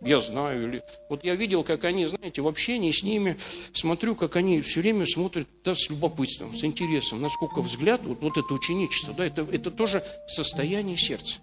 я 0.04 0.20
знаю. 0.20 0.68
Или... 0.68 0.82
Вот 1.08 1.24
я 1.24 1.34
видел, 1.34 1.62
как 1.62 1.84
они, 1.84 2.06
знаете, 2.06 2.42
в 2.42 2.48
общении 2.48 2.90
с 2.90 3.02
ними, 3.02 3.36
смотрю, 3.72 4.14
как 4.14 4.36
они 4.36 4.60
все 4.60 4.80
время 4.80 5.06
смотрят 5.06 5.46
да, 5.64 5.74
с 5.74 5.88
любопытством, 5.90 6.54
с 6.54 6.64
интересом, 6.64 7.20
насколько 7.20 7.60
взгляд, 7.60 8.02
вот, 8.04 8.20
вот 8.20 8.36
это 8.36 8.52
ученичество, 8.52 9.14
да, 9.14 9.26
это, 9.26 9.46
это 9.50 9.70
тоже 9.70 10.04
состояние 10.26 10.96
сердца. 10.96 11.40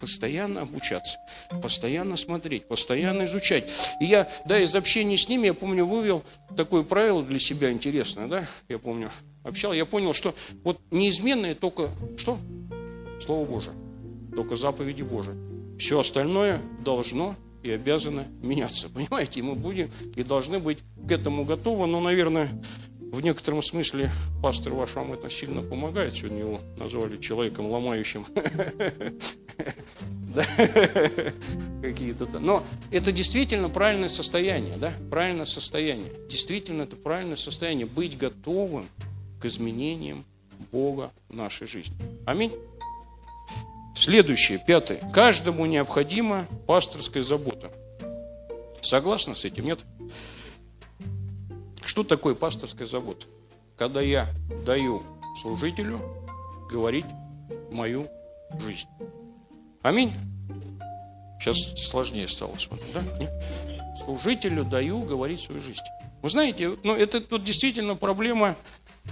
Постоянно 0.00 0.62
обучаться, 0.62 1.18
постоянно 1.62 2.16
смотреть, 2.16 2.66
постоянно 2.66 3.26
изучать. 3.26 3.70
И 4.00 4.06
я, 4.06 4.30
да, 4.46 4.58
из 4.58 4.74
общения 4.74 5.18
с 5.18 5.28
ними, 5.28 5.46
я 5.46 5.54
помню, 5.54 5.84
вывел 5.84 6.24
такое 6.56 6.82
правило 6.82 7.22
для 7.22 7.38
себя 7.38 7.70
интересное, 7.70 8.26
да, 8.26 8.46
я 8.70 8.78
помню, 8.78 9.10
общал, 9.44 9.74
я 9.74 9.84
понял, 9.84 10.14
что 10.14 10.34
вот 10.64 10.80
неизменное 10.90 11.54
только 11.54 11.90
что? 12.16 12.38
Слово 13.20 13.44
Божие, 13.44 13.74
только 14.34 14.56
заповеди 14.56 15.02
Божие. 15.02 15.36
Все 15.78 16.00
остальное 16.00 16.62
должно 16.82 17.36
и 17.62 17.70
обязаны 17.70 18.24
меняться. 18.42 18.88
Понимаете, 18.94 19.42
мы 19.42 19.54
будем 19.54 19.90
и 20.16 20.22
должны 20.22 20.58
быть 20.58 20.78
к 21.06 21.12
этому 21.12 21.44
готовы, 21.44 21.86
но, 21.86 22.00
наверное, 22.00 22.48
в 23.12 23.20
некотором 23.20 23.60
смысле 23.60 24.10
пастор 24.42 24.72
ваш 24.72 24.94
вам 24.94 25.12
это 25.12 25.28
сильно 25.28 25.62
помогает. 25.62 26.14
Сегодня 26.14 26.38
его 26.38 26.60
назвали 26.76 27.16
человеком 27.16 27.70
ломающим 27.70 28.24
какие-то. 31.82 32.38
Но 32.38 32.64
это 32.90 33.10
действительно 33.10 33.68
правильное 33.68 34.08
состояние, 34.08 34.76
да? 34.76 34.92
Правильное 35.10 35.44
состояние. 35.44 36.12
Действительно, 36.28 36.82
это 36.82 36.96
правильное 36.96 37.36
состояние. 37.36 37.86
Быть 37.86 38.16
готовым 38.16 38.86
к 39.40 39.44
изменениям 39.44 40.24
Бога 40.70 41.10
в 41.28 41.34
нашей 41.34 41.66
жизни. 41.66 41.96
Аминь. 42.26 42.52
Следующее, 43.96 44.62
пятое. 44.64 45.00
Каждому 45.12 45.66
необходима 45.66 46.46
пасторская 46.66 47.24
забота. 47.24 47.72
Согласны 48.82 49.34
с 49.34 49.44
этим, 49.44 49.66
нет? 49.66 49.80
Что 51.90 52.04
такое 52.04 52.36
пасторская 52.36 52.86
забота? 52.86 53.26
Когда 53.76 54.00
я 54.00 54.28
даю 54.64 55.02
служителю 55.42 56.00
говорить 56.70 57.04
мою 57.72 58.06
жизнь. 58.60 58.86
Аминь. 59.82 60.12
Сейчас 61.40 61.56
сложнее 61.88 62.28
стало 62.28 62.56
смотреть, 62.58 62.92
да? 62.92 63.02
Нет? 63.18 63.32
Служителю 64.04 64.64
даю 64.64 65.02
говорить 65.02 65.40
свою 65.40 65.60
жизнь. 65.60 65.82
Вы 66.22 66.30
знаете, 66.30 66.76
ну, 66.84 66.94
это 66.94 67.20
тут 67.20 67.42
действительно 67.42 67.96
проблема 67.96 68.54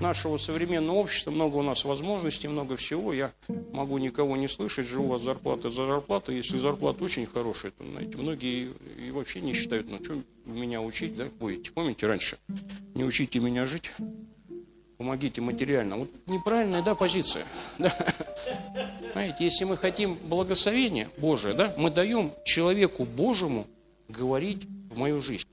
нашего 0.00 0.36
современного 0.36 0.96
общества, 0.96 1.30
много 1.30 1.56
у 1.56 1.62
нас 1.62 1.84
возможностей, 1.84 2.48
много 2.48 2.76
всего. 2.76 3.12
Я 3.12 3.32
могу 3.72 3.98
никого 3.98 4.36
не 4.36 4.48
слышать, 4.48 4.86
живу 4.86 5.14
от 5.14 5.22
зарплаты 5.22 5.70
за 5.70 5.86
зарплату. 5.86 6.32
Если 6.32 6.56
зарплата 6.58 7.04
очень 7.04 7.26
хорошая, 7.26 7.72
то, 7.72 7.84
знаете, 7.84 8.16
многие 8.16 8.72
и 8.98 9.10
вообще 9.10 9.40
не 9.40 9.52
считают, 9.52 9.88
ну, 9.90 10.02
что 10.02 10.18
меня 10.46 10.80
учить, 10.80 11.16
да, 11.16 11.26
будете. 11.38 11.70
Помните 11.70 12.06
раньше? 12.06 12.38
Не 12.94 13.04
учите 13.04 13.38
меня 13.38 13.66
жить, 13.66 13.90
помогите 14.96 15.40
материально. 15.40 15.96
Вот 15.96 16.10
неправильная, 16.26 16.82
да, 16.82 16.94
позиция. 16.94 17.44
Да. 17.78 17.94
Знаете, 19.12 19.44
если 19.44 19.64
мы 19.64 19.76
хотим 19.76 20.14
благословения 20.14 21.08
Божие, 21.18 21.54
да, 21.54 21.74
мы 21.76 21.90
даем 21.90 22.32
человеку 22.44 23.04
Божьему 23.04 23.66
говорить 24.08 24.64
в 24.90 24.96
мою 24.96 25.20
жизнь. 25.20 25.44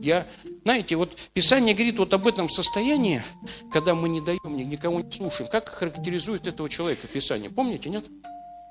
Я, 0.00 0.26
знаете, 0.64 0.96
вот 0.96 1.16
Писание 1.34 1.74
говорит 1.74 1.98
вот 1.98 2.14
об 2.14 2.26
этом 2.26 2.48
состоянии, 2.48 3.22
когда 3.70 3.94
мы 3.94 4.08
не 4.08 4.22
даем, 4.22 4.56
никого 4.56 5.00
не 5.00 5.10
слушаем. 5.10 5.50
Как 5.50 5.68
характеризует 5.68 6.46
этого 6.46 6.70
человека 6.70 7.06
Писание? 7.08 7.50
Помните, 7.50 7.90
нет? 7.90 8.06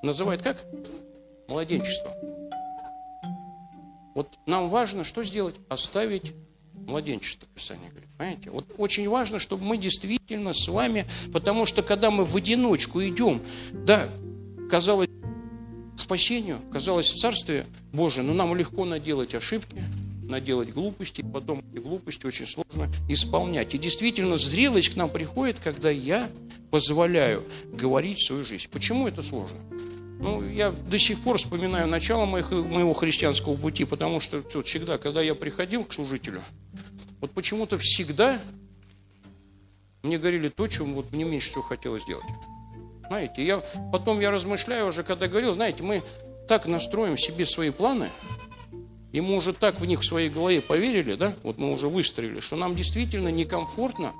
Называет 0.01 0.41
как? 0.41 0.63
Младенчество. 1.47 2.11
Вот 4.15 4.27
нам 4.47 4.69
важно 4.69 5.03
что 5.03 5.23
сделать? 5.23 5.55
Оставить 5.69 6.33
младенчество, 6.73 7.47
Писание 7.53 7.89
говорит. 7.89 8.09
Понимаете? 8.17 8.49
Вот 8.49 8.65
очень 8.77 9.07
важно, 9.07 9.37
чтобы 9.37 9.63
мы 9.63 9.77
действительно 9.77 10.53
с 10.53 10.67
вами, 10.67 11.05
потому 11.31 11.65
что 11.65 11.83
когда 11.83 12.09
мы 12.09 12.25
в 12.25 12.35
одиночку 12.35 13.01
идем, 13.03 13.41
да, 13.71 14.09
казалось, 14.69 15.07
к 15.95 15.99
спасению, 15.99 16.59
казалось, 16.71 17.09
в 17.11 17.17
Царстве 17.17 17.67
Божие, 17.93 18.23
но 18.23 18.33
нам 18.33 18.55
легко 18.55 18.85
наделать 18.85 19.35
ошибки, 19.35 19.83
наделать 20.31 20.73
глупости, 20.73 21.21
потом 21.21 21.63
эти 21.71 21.79
глупости 21.79 22.25
очень 22.25 22.47
сложно 22.47 22.89
исполнять. 23.07 23.75
И 23.75 23.77
действительно, 23.77 24.37
зрелость 24.37 24.89
к 24.89 24.95
нам 24.95 25.09
приходит, 25.09 25.59
когда 25.59 25.91
я 25.91 26.29
позволяю 26.71 27.43
говорить 27.71 28.25
свою 28.25 28.43
жизнь. 28.43 28.67
Почему 28.71 29.07
это 29.07 29.21
сложно? 29.21 29.57
Ну, 30.19 30.47
я 30.47 30.71
до 30.71 30.97
сих 30.97 31.19
пор 31.19 31.37
вспоминаю 31.37 31.87
начало 31.87 32.25
моих, 32.25 32.51
моего 32.51 32.93
христианского 32.93 33.55
пути, 33.55 33.85
потому 33.85 34.19
что 34.19 34.43
вот, 34.53 34.67
всегда, 34.67 34.97
когда 34.97 35.21
я 35.21 35.35
приходил 35.35 35.83
к 35.83 35.93
служителю, 35.93 36.41
вот 37.19 37.31
почему-то 37.31 37.77
всегда 37.77 38.39
мне 40.03 40.17
говорили 40.17 40.49
то, 40.49 40.67
чем 40.67 40.93
вот 40.93 41.11
мне 41.11 41.25
меньше 41.25 41.49
всего 41.49 41.63
хотелось 41.63 42.03
сделать. 42.03 42.25
Знаете, 43.07 43.45
я, 43.45 43.57
потом 43.91 44.19
я 44.19 44.31
размышляю 44.31 44.87
уже, 44.87 45.03
когда 45.03 45.27
говорил, 45.27 45.53
знаете, 45.53 45.83
мы 45.83 46.01
так 46.47 46.65
настроим 46.65 47.17
себе 47.17 47.45
свои 47.45 47.69
планы– 47.69 48.09
и 49.11 49.21
мы 49.21 49.35
уже 49.35 49.53
так 49.53 49.79
в 49.79 49.85
них 49.85 50.01
в 50.01 50.05
своей 50.05 50.29
голове 50.29 50.61
поверили, 50.61 51.15
да, 51.15 51.35
вот 51.43 51.57
мы 51.57 51.71
уже 51.71 51.87
выстроили, 51.87 52.39
что 52.39 52.55
нам 52.55 52.75
действительно 52.75 53.27
некомфортно, 53.29 54.13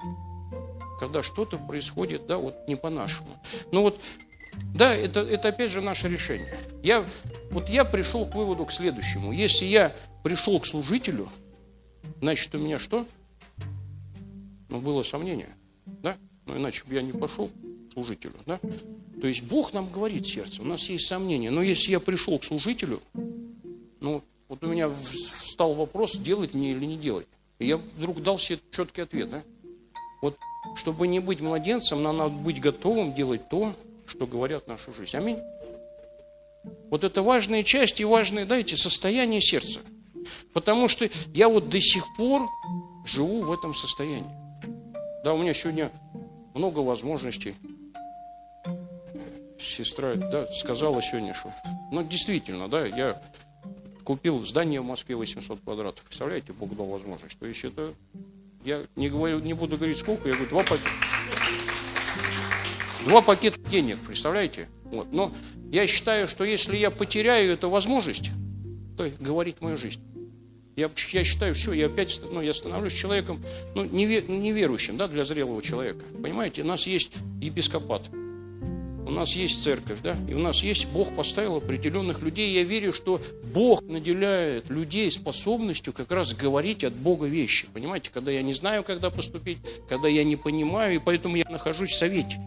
когда 1.00 1.24
что-то 1.24 1.58
происходит, 1.58 2.28
да, 2.28 2.38
вот 2.38 2.56
не 2.68 2.76
по-нашему. 2.76 3.30
Ну 3.72 3.82
вот, 3.82 4.00
да, 4.76 4.94
это, 4.94 5.22
это 5.22 5.50
опять 5.50 5.72
же 5.72 5.82
наше 5.82 6.10
решение. 6.10 6.54
Я, 6.84 7.06
вот 7.52 7.70
я 7.70 7.86
пришел 7.86 8.26
к 8.26 8.36
выводу 8.36 8.66
к 8.66 8.72
следующему. 8.72 9.32
Если 9.32 9.66
я 9.66 9.96
пришел 10.24 10.60
к 10.60 10.66
служителю, 10.66 11.30
значит, 12.20 12.54
у 12.54 12.58
меня 12.58 12.78
что? 12.78 13.06
Ну, 14.70 14.80
было 14.80 15.04
сомнение, 15.04 15.50
да? 15.86 16.18
Ну, 16.46 16.58
иначе 16.58 16.84
бы 16.86 16.94
я 16.94 17.02
не 17.02 17.14
пошел 17.14 17.48
к 17.48 17.94
служителю, 17.94 18.36
да? 18.46 18.60
То 19.22 19.28
есть 19.28 19.44
Бог 19.44 19.74
нам 19.74 19.90
говорит 19.90 20.26
сердце, 20.26 20.62
у 20.62 20.66
нас 20.66 20.90
есть 20.90 21.08
сомнения. 21.08 21.52
Но 21.52 21.62
если 21.62 21.92
я 21.92 22.00
пришел 22.00 22.40
к 22.40 22.44
служителю, 22.44 23.02
ну, 24.00 24.24
у 24.62 24.68
меня 24.68 24.90
встал 24.90 25.74
вопрос, 25.74 26.16
делать 26.16 26.54
мне 26.54 26.72
или 26.72 26.86
не 26.86 26.98
делать. 26.98 27.28
И 27.60 27.66
я 27.66 27.78
вдруг 27.78 28.22
дал 28.22 28.38
себе 28.38 28.60
четкий 28.72 29.02
ответ. 29.02 29.30
Да? 29.30 29.42
Вот 30.22 30.38
чтобы 30.76 31.08
не 31.08 31.20
быть 31.20 31.42
младенцем, 31.42 32.04
нам 32.04 32.18
надо 32.18 32.30
быть 32.30 32.60
готовым 32.60 33.14
делать 33.14 33.50
то, 33.50 33.74
что 34.06 34.28
говорят 34.28 34.68
нашу 34.68 34.94
жизнь. 34.94 35.18
Аминь. 35.18 35.40
Вот 36.90 37.04
это 37.04 37.24
важная 37.24 37.64
часть 37.64 38.00
и 38.00 38.06
важное, 38.06 38.46
да, 38.46 38.58
эти 38.58 38.76
состояния 38.76 39.42
сердца. 39.42 39.80
Потому 40.54 40.88
что 40.88 41.10
я 41.34 41.50
вот 41.50 41.70
до 41.70 41.82
сих 41.82 42.06
пор 42.16 42.48
живу 43.06 43.42
в 43.42 43.52
этом 43.52 43.74
состоянии. 43.74 44.30
Да, 45.24 45.34
у 45.34 45.38
меня 45.38 45.54
сегодня 45.54 45.92
много 46.54 46.80
возможностей. 46.80 47.56
Сестра 49.60 50.16
да, 50.16 50.46
сказала 50.52 51.02
сегодня, 51.02 51.34
что... 51.34 51.52
Ну, 51.92 52.04
действительно, 52.04 52.68
да, 52.68 52.86
я 52.86 53.22
купил 54.04 54.42
здание 54.46 54.82
в 54.82 54.86
Москве 54.86 55.16
800 55.16 55.62
квадратов. 55.62 56.04
Представляете, 56.04 56.54
Бог 56.54 56.76
дал 56.76 56.88
возможность. 56.88 57.38
То 57.40 57.46
есть 57.46 57.64
это, 57.64 57.94
я 58.64 58.86
не, 58.96 59.10
говорю, 59.10 59.40
не 59.40 59.54
буду 59.54 59.78
говорить 59.78 59.98
сколько, 59.98 60.28
я 60.28 60.36
говорю, 60.36 60.50
два 60.50 60.64
пакета. 60.64 60.90
Два 63.06 63.22
пакета 63.22 63.60
денег, 63.70 63.98
представляете? 64.00 64.70
Вот. 64.86 65.12
Но 65.12 65.34
я 65.72 65.88
считаю, 65.88 66.28
что 66.28 66.44
если 66.44 66.78
я 66.78 66.92
потеряю 66.92 67.54
эту 67.54 67.70
возможность, 67.70 68.30
то 68.98 69.10
говорить 69.20 69.62
мою 69.62 69.78
жизнь. 69.78 70.02
Я, 70.76 70.90
я 71.12 71.24
считаю, 71.24 71.54
все, 71.54 71.74
я 71.74 71.88
опять 71.88 72.22
ну, 72.32 72.42
я 72.42 72.54
становлюсь 72.54 72.94
человеком 72.94 73.44
ну, 73.76 73.84
неве, 73.84 74.22
неверующим 74.22 74.98
да, 74.98 75.08
для 75.08 75.24
зрелого 75.24 75.62
человека. 75.62 76.06
Понимаете, 76.22 76.62
у 76.62 76.66
нас 76.66 76.88
есть 76.88 77.14
епископат, 77.42 78.10
у 79.12 79.14
нас 79.14 79.36
есть 79.36 79.62
церковь, 79.62 80.00
да, 80.02 80.16
и 80.30 80.34
у 80.34 80.40
нас 80.40 80.64
есть, 80.64 80.88
Бог 80.88 81.14
поставил 81.14 81.58
определенных 81.58 82.22
людей. 82.22 82.54
Я 82.54 82.64
верю, 82.64 82.94
что 82.94 83.20
Бог 83.54 83.82
наделяет 83.82 84.70
людей 84.70 85.12
способностью 85.12 85.92
как 85.92 86.12
раз 86.12 86.34
говорить 86.34 86.86
от 86.86 86.94
Бога 86.94 87.28
вещи. 87.28 87.68
Понимаете, 87.74 88.10
когда 88.14 88.32
я 88.32 88.42
не 88.42 88.54
знаю, 88.54 88.84
когда 88.84 89.10
поступить, 89.10 89.58
когда 89.90 90.08
я 90.08 90.24
не 90.24 90.38
понимаю, 90.38 90.96
и 90.96 91.00
поэтому 91.00 91.36
я 91.36 91.46
нахожусь 91.50 91.92
в 91.92 91.98
совете. 91.98 92.40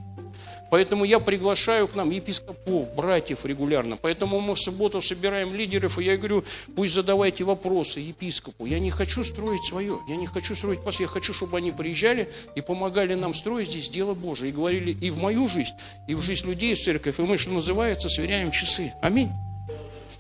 Поэтому 0.74 1.04
я 1.04 1.20
приглашаю 1.20 1.86
к 1.86 1.94
нам 1.94 2.10
епископов, 2.10 2.92
братьев 2.96 3.46
регулярно. 3.46 3.96
Поэтому 3.96 4.40
мы 4.40 4.56
в 4.56 4.58
субботу 4.58 5.00
собираем 5.00 5.54
лидеров, 5.54 6.00
и 6.00 6.02
я 6.02 6.16
говорю, 6.16 6.42
пусть 6.74 6.94
задавайте 6.94 7.44
вопросы 7.44 8.00
епископу. 8.00 8.66
Я 8.66 8.80
не 8.80 8.90
хочу 8.90 9.22
строить 9.22 9.64
свое, 9.64 10.00
я 10.08 10.16
не 10.16 10.26
хочу 10.26 10.56
строить 10.56 10.82
пас, 10.82 10.98
я 10.98 11.06
хочу, 11.06 11.32
чтобы 11.32 11.58
они 11.58 11.70
приезжали 11.70 12.28
и 12.56 12.60
помогали 12.60 13.14
нам 13.14 13.34
строить 13.34 13.68
здесь 13.68 13.88
дело 13.88 14.14
Божие. 14.14 14.50
И 14.50 14.52
говорили 14.52 14.98
и 15.00 15.10
в 15.10 15.18
мою 15.18 15.46
жизнь, 15.46 15.74
и 16.08 16.16
в 16.16 16.22
жизнь 16.22 16.48
людей, 16.48 16.74
в 16.74 16.80
церковь. 16.80 17.20
И 17.20 17.22
мы, 17.22 17.38
что 17.38 17.52
называется, 17.52 18.08
сверяем 18.08 18.50
часы. 18.50 18.92
Аминь. 19.00 19.30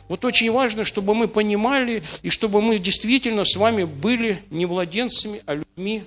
Вот 0.06 0.24
очень 0.24 0.52
важно, 0.52 0.84
чтобы 0.84 1.16
мы 1.16 1.26
понимали, 1.26 2.04
и 2.22 2.30
чтобы 2.30 2.62
мы 2.62 2.78
действительно 2.78 3.42
с 3.42 3.56
вами 3.56 3.82
были 3.82 4.38
не 4.50 4.66
младенцами, 4.66 5.42
а 5.46 5.54
людьми 5.56 6.04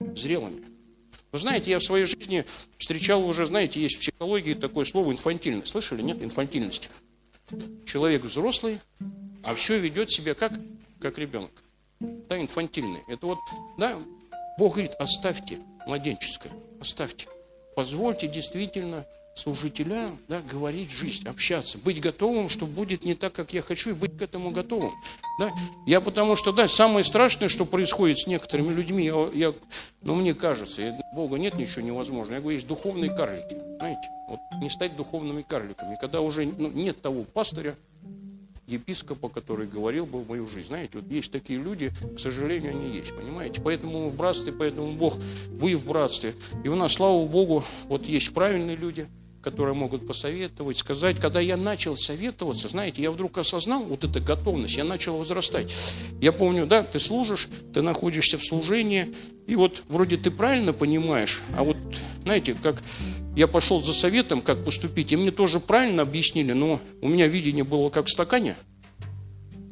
зрелыми. 0.00 0.65
Вы 1.36 1.40
знаете, 1.40 1.70
я 1.70 1.80
в 1.80 1.82
своей 1.82 2.06
жизни 2.06 2.46
встречал 2.78 3.22
уже, 3.28 3.44
знаете, 3.44 3.78
есть 3.78 3.96
в 3.96 3.98
психологии 3.98 4.54
такое 4.54 4.86
слово 4.86 5.12
инфантильность. 5.12 5.70
Слышали, 5.70 6.00
нет? 6.00 6.22
Инфантильность. 6.22 6.88
Человек 7.84 8.24
взрослый, 8.24 8.78
а 9.44 9.54
все 9.54 9.78
ведет 9.78 10.10
себя 10.10 10.32
как, 10.32 10.54
как 10.98 11.18
ребенок. 11.18 11.50
Да, 12.00 12.40
инфантильный. 12.40 13.00
Это 13.06 13.26
вот, 13.26 13.38
да, 13.76 13.98
Бог 14.58 14.76
говорит, 14.76 14.92
оставьте 14.98 15.58
младенческое, 15.86 16.52
оставьте. 16.80 17.26
Позвольте 17.74 18.28
действительно 18.28 19.04
служителям 19.36 20.18
да, 20.28 20.40
говорить 20.40 20.90
жизнь, 20.90 21.28
общаться, 21.28 21.78
быть 21.78 22.00
готовым, 22.00 22.48
что 22.48 22.66
будет 22.66 23.04
не 23.04 23.14
так, 23.14 23.34
как 23.34 23.52
я 23.52 23.60
хочу, 23.60 23.90
и 23.90 23.92
быть 23.92 24.16
к 24.16 24.22
этому 24.22 24.50
готовым. 24.50 24.92
Да? 25.38 25.52
Я 25.86 26.00
потому 26.00 26.36
что, 26.36 26.52
да, 26.52 26.66
самое 26.66 27.04
страшное, 27.04 27.48
что 27.48 27.66
происходит 27.66 28.18
с 28.18 28.26
некоторыми 28.26 28.72
людьми, 28.72 29.04
я, 29.04 29.30
я, 29.34 29.54
ну, 30.00 30.14
мне 30.14 30.34
кажется, 30.34 30.82
я, 30.82 30.98
Бога 31.14 31.36
нет 31.36 31.54
ничего 31.54 31.82
невозможного. 31.82 32.36
Я 32.36 32.40
говорю, 32.40 32.56
есть 32.56 32.66
духовные 32.66 33.14
карлики, 33.14 33.56
знаете, 33.76 34.08
вот 34.28 34.40
не 34.60 34.70
стать 34.70 34.96
духовными 34.96 35.42
карликами. 35.42 35.98
Когда 36.00 36.22
уже 36.22 36.46
ну, 36.46 36.68
нет 36.70 37.02
того 37.02 37.24
пастыря, 37.24 37.76
епископа, 38.66 39.28
который 39.28 39.68
говорил 39.68 40.06
бы 40.06 40.18
в 40.18 40.28
мою 40.28 40.48
жизнь. 40.48 40.68
Знаете, 40.68 40.98
вот 40.98 41.08
есть 41.08 41.30
такие 41.30 41.56
люди, 41.56 41.92
к 42.16 42.18
сожалению, 42.18 42.72
они 42.72 42.96
есть, 42.96 43.14
понимаете? 43.14 43.60
Поэтому 43.60 44.04
мы 44.04 44.08
в 44.08 44.16
братстве, 44.16 44.52
поэтому 44.52 44.90
Бог, 44.92 45.18
вы 45.50 45.76
в 45.76 45.86
братстве. 45.86 46.34
И 46.64 46.68
у 46.68 46.74
нас, 46.74 46.94
слава 46.94 47.24
Богу, 47.26 47.62
вот 47.84 48.06
есть 48.06 48.32
правильные 48.34 48.74
люди– 48.74 49.06
которые 49.46 49.76
могут 49.76 50.04
посоветовать, 50.04 50.76
сказать. 50.76 51.20
Когда 51.20 51.38
я 51.38 51.56
начал 51.56 51.96
советоваться, 51.96 52.68
знаете, 52.68 53.00
я 53.00 53.12
вдруг 53.12 53.38
осознал 53.38 53.80
вот 53.84 54.02
эту 54.02 54.20
готовность, 54.20 54.76
я 54.76 54.82
начал 54.82 55.18
возрастать. 55.18 55.72
Я 56.20 56.32
помню, 56.32 56.66
да, 56.66 56.82
ты 56.82 56.98
служишь, 56.98 57.48
ты 57.72 57.80
находишься 57.80 58.38
в 58.38 58.44
служении, 58.44 59.14
и 59.46 59.54
вот 59.54 59.84
вроде 59.86 60.16
ты 60.16 60.32
правильно 60.32 60.72
понимаешь, 60.72 61.42
а 61.56 61.62
вот, 61.62 61.76
знаете, 62.24 62.56
как 62.60 62.82
я 63.36 63.46
пошел 63.46 63.80
за 63.84 63.92
советом, 63.92 64.40
как 64.40 64.64
поступить, 64.64 65.12
и 65.12 65.16
мне 65.16 65.30
тоже 65.30 65.60
правильно 65.60 66.02
объяснили, 66.02 66.50
но 66.50 66.80
у 67.00 67.06
меня 67.08 67.28
видение 67.28 67.62
было 67.62 67.88
как 67.88 68.06
в 68.06 68.10
стакане– 68.10 68.56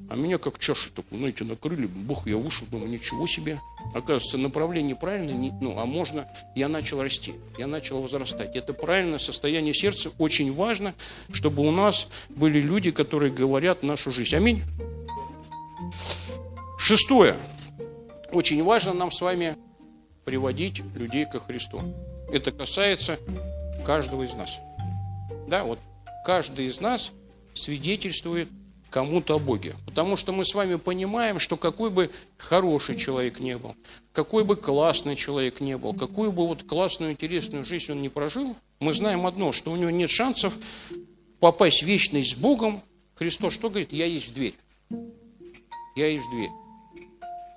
а 0.08 0.16
меня 0.16 0.38
как 0.38 0.58
чаша 0.58 0.90
такую, 0.90 1.18
знаете, 1.18 1.44
накрыли. 1.44 1.86
Бог, 1.86 2.26
я 2.26 2.36
вышел, 2.36 2.66
думаю, 2.70 2.90
ничего 2.90 3.26
себе. 3.26 3.60
Оказывается, 3.94 4.38
направление 4.38 4.96
правильное, 4.96 5.34
не, 5.34 5.50
ну, 5.60 5.78
а 5.78 5.86
можно, 5.86 6.26
я 6.54 6.68
начал 6.68 7.02
расти, 7.02 7.34
я 7.58 7.66
начал 7.66 8.00
возрастать. 8.00 8.54
Это 8.54 8.74
правильное 8.74 9.18
состояние 9.18 9.72
сердца. 9.72 10.10
Очень 10.18 10.52
важно, 10.52 10.94
чтобы 11.32 11.66
у 11.66 11.70
нас 11.70 12.08
были 12.28 12.60
люди, 12.60 12.90
которые 12.90 13.32
говорят 13.32 13.82
нашу 13.82 14.10
жизнь. 14.10 14.36
Аминь. 14.36 14.62
Шестое. 16.78 17.36
Очень 18.30 18.62
важно 18.62 18.92
нам 18.92 19.10
с 19.10 19.20
вами 19.20 19.56
приводить 20.24 20.82
людей 20.94 21.24
ко 21.24 21.38
Христу. 21.38 21.80
Это 22.30 22.50
касается 22.50 23.18
каждого 23.86 24.22
из 24.22 24.34
нас. 24.34 24.58
Да, 25.48 25.64
вот 25.64 25.78
каждый 26.24 26.66
из 26.66 26.80
нас 26.80 27.12
свидетельствует 27.54 28.48
кому-то 28.94 29.34
о 29.34 29.38
Боге. 29.40 29.74
Потому 29.86 30.14
что 30.14 30.30
мы 30.32 30.44
с 30.44 30.54
вами 30.54 30.76
понимаем, 30.76 31.40
что 31.40 31.56
какой 31.56 31.90
бы 31.90 32.12
хороший 32.38 32.96
человек 32.96 33.40
не 33.40 33.58
был, 33.58 33.74
какой 34.12 34.44
бы 34.44 34.54
классный 34.54 35.16
человек 35.16 35.58
не 35.58 35.76
был, 35.76 35.94
какую 35.94 36.30
бы 36.30 36.46
вот 36.46 36.62
классную, 36.62 37.10
интересную 37.10 37.64
жизнь 37.64 37.90
он 37.90 38.02
не 38.02 38.08
прожил, 38.08 38.54
мы 38.78 38.92
знаем 38.92 39.26
одно, 39.26 39.50
что 39.50 39.72
у 39.72 39.76
него 39.76 39.90
нет 39.90 40.10
шансов 40.10 40.54
попасть 41.40 41.82
в 41.82 41.86
вечность 41.86 42.30
с 42.30 42.34
Богом. 42.36 42.82
Христос 43.16 43.54
что 43.54 43.68
говорит? 43.68 43.92
Я 43.92 44.06
есть 44.06 44.32
дверь. 44.32 44.54
Я 45.96 46.06
есть 46.06 46.30
дверь. 46.30 46.50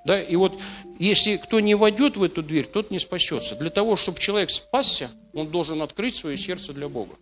Да, 0.05 0.19
и 0.19 0.35
вот 0.35 0.59
если 0.97 1.37
кто 1.37 1.59
не 1.59 1.75
войдет 1.75 2.17
в 2.17 2.23
эту 2.23 2.41
дверь, 2.41 2.65
тот 2.65 2.89
не 2.89 2.97
спасется. 2.97 3.55
Для 3.55 3.69
того, 3.69 3.95
чтобы 3.95 4.17
человек 4.17 4.49
спасся, 4.49 5.11
он 5.33 5.51
должен 5.51 5.83
открыть 5.83 6.15
свое 6.15 6.35
сердце 6.35 6.73
для 6.73 6.89
Бога. 6.89 7.13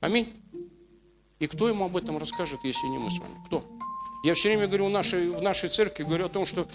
Аминь. 0.00 0.28
И 1.38 1.46
кто 1.46 1.68
ему 1.68 1.84
об 1.84 1.96
этом 1.96 2.18
расскажет, 2.18 2.60
если 2.64 2.86
не 2.86 2.98
мы 2.98 3.10
с 3.10 3.18
вами? 3.18 3.34
Кто? 3.46 3.64
Я 4.24 4.34
все 4.34 4.48
время 4.48 4.66
говорю 4.66 4.86
в 4.86 4.90
нашей, 4.90 5.30
в 5.30 5.42
нашей 5.42 5.68
церкви, 5.68 6.04
говорю 6.04 6.26
о 6.26 6.28
том, 6.28 6.46
что 6.46 6.66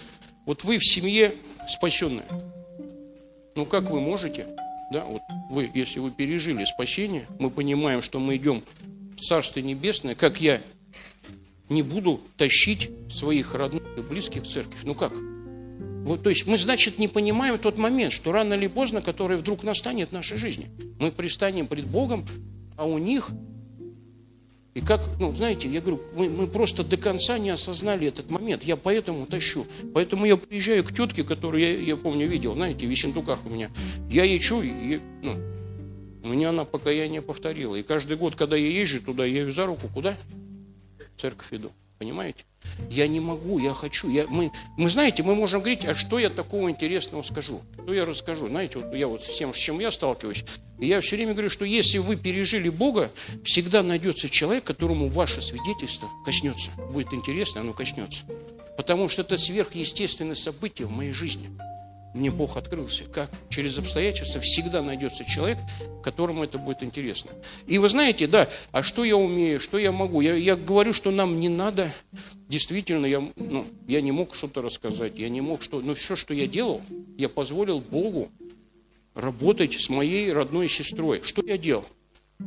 вот 0.46 0.64
вы 0.64 0.78
в 0.78 0.84
семье 0.84 1.34
спасенные. 1.68 2.26
Ну 3.54 3.66
как 3.66 3.90
вы 3.90 4.00
можете, 4.00 4.46
да, 4.92 5.04
вот 5.04 5.22
вы, 5.50 5.70
если 5.74 5.98
вы 5.98 6.10
пережили 6.10 6.64
спасение, 6.64 7.26
мы 7.38 7.50
понимаем, 7.50 8.00
что 8.02 8.18
мы 8.18 8.36
идем 8.36 8.62
в 9.16 9.20
Царствие 9.20 9.64
Небесное, 9.64 10.14
как 10.14 10.40
я 10.40 10.60
не 11.68 11.82
буду 11.82 12.20
тащить 12.36 12.90
своих 13.10 13.54
родных 13.54 13.82
и 13.96 14.00
близких 14.00 14.42
в 14.42 14.46
церковь. 14.46 14.80
Ну 14.84 14.94
как? 14.94 15.12
Вот, 15.12 16.22
то 16.22 16.30
есть 16.30 16.46
мы, 16.46 16.56
значит, 16.56 16.98
не 16.98 17.08
понимаем 17.08 17.58
тот 17.58 17.78
момент, 17.78 18.12
что 18.12 18.32
рано 18.32 18.54
или 18.54 18.66
поздно, 18.66 19.02
который 19.02 19.36
вдруг 19.36 19.62
настанет 19.62 20.08
в 20.08 20.12
нашей 20.12 20.36
жизни. 20.36 20.68
Мы 20.98 21.12
пристанем 21.12 21.66
пред 21.66 21.86
Богом, 21.86 22.26
а 22.76 22.86
у 22.86 22.98
них 22.98 23.30
и 24.74 24.80
как, 24.80 25.02
ну, 25.20 25.34
знаете, 25.34 25.68
я 25.68 25.80
говорю, 25.80 26.00
мы, 26.14 26.30
мы 26.30 26.46
просто 26.46 26.82
до 26.82 26.96
конца 26.96 27.38
не 27.38 27.50
осознали 27.50 28.08
этот 28.08 28.30
момент. 28.30 28.62
Я 28.64 28.76
поэтому 28.76 29.26
тащу. 29.26 29.66
Поэтому 29.92 30.24
я 30.24 30.38
приезжаю 30.38 30.82
к 30.82 30.94
тетке, 30.94 31.24
которую 31.24 31.62
я, 31.62 31.78
я 31.78 31.96
помню, 31.96 32.26
видел, 32.26 32.54
знаете, 32.54 32.86
в 32.86 32.90
Весентуках 32.90 33.44
у 33.44 33.50
меня. 33.50 33.70
Я 34.08 34.24
ей 34.24 34.38
чую, 34.38 34.64
и, 34.64 35.00
ну, 35.20 35.38
у 36.22 36.28
меня 36.28 36.50
она 36.50 36.64
покаяние 36.64 37.20
повторила. 37.20 37.76
И 37.76 37.82
каждый 37.82 38.16
год, 38.16 38.34
когда 38.34 38.56
я 38.56 38.68
езжу 38.68 39.02
туда, 39.02 39.26
я 39.26 39.42
ее 39.42 39.52
за 39.52 39.66
руку 39.66 39.88
куда? 39.92 40.16
В 41.16 41.20
церковь 41.20 41.52
иду. 41.52 41.70
Понимаете? 41.98 42.44
Я 42.90 43.06
не 43.06 43.20
могу, 43.20 43.58
я 43.58 43.74
хочу. 43.74 44.10
Я, 44.10 44.26
мы, 44.28 44.50
мы, 44.76 44.88
знаете, 44.88 45.22
мы 45.22 45.34
можем 45.34 45.60
говорить, 45.60 45.84
а 45.84 45.94
что 45.94 46.18
я 46.18 46.30
такого 46.30 46.70
интересного 46.70 47.22
скажу? 47.22 47.62
Что 47.82 47.94
я 47.94 48.04
расскажу? 48.04 48.48
Знаете, 48.48 48.78
вот 48.78 48.94
я 48.94 49.08
вот 49.08 49.22
с 49.22 49.36
тем, 49.36 49.52
с 49.54 49.56
чем 49.56 49.80
я 49.80 49.90
сталкиваюсь, 49.90 50.44
я 50.78 51.00
все 51.00 51.16
время 51.16 51.32
говорю, 51.32 51.50
что 51.50 51.64
если 51.64 51.98
вы 51.98 52.16
пережили 52.16 52.68
Бога, 52.68 53.10
всегда 53.44 53.82
найдется 53.82 54.28
человек, 54.28 54.64
которому 54.64 55.08
ваше 55.08 55.40
свидетельство 55.40 56.08
коснется. 56.24 56.70
Будет 56.92 57.12
интересно, 57.12 57.60
оно 57.60 57.72
коснется. 57.72 58.24
Потому 58.76 59.08
что 59.08 59.22
это 59.22 59.36
сверхъестественное 59.36 60.34
событие 60.34 60.86
в 60.86 60.90
моей 60.90 61.12
жизни– 61.12 61.50
мне 62.14 62.30
Бог 62.30 62.56
открылся. 62.56 63.04
Как? 63.04 63.30
Через 63.48 63.78
обстоятельства 63.78 64.40
всегда 64.40 64.82
найдется 64.82 65.24
человек, 65.24 65.58
которому 66.02 66.44
это 66.44 66.58
будет 66.58 66.82
интересно. 66.82 67.30
И 67.66 67.78
вы 67.78 67.88
знаете, 67.88 68.26
да, 68.26 68.48
а 68.70 68.82
что 68.82 69.04
я 69.04 69.16
умею, 69.16 69.60
что 69.60 69.78
я 69.78 69.92
могу? 69.92 70.20
Я, 70.20 70.34
я 70.34 70.56
говорю, 70.56 70.92
что 70.92 71.10
нам 71.10 71.40
не 71.40 71.48
надо, 71.48 71.90
действительно, 72.48 73.06
я, 73.06 73.26
ну, 73.36 73.66
я 73.86 74.00
не 74.00 74.12
мог 74.12 74.34
что-то 74.34 74.60
рассказать, 74.62 75.18
я 75.18 75.28
не 75.28 75.40
мог 75.40 75.62
что... 75.62 75.80
Но 75.80 75.94
все, 75.94 76.16
что 76.16 76.34
я 76.34 76.46
делал, 76.46 76.82
я 77.16 77.28
позволил 77.28 77.80
Богу 77.80 78.30
работать 79.14 79.80
с 79.80 79.88
моей 79.88 80.32
родной 80.32 80.68
сестрой. 80.68 81.22
Что 81.22 81.42
я 81.44 81.56
делал? 81.56 81.86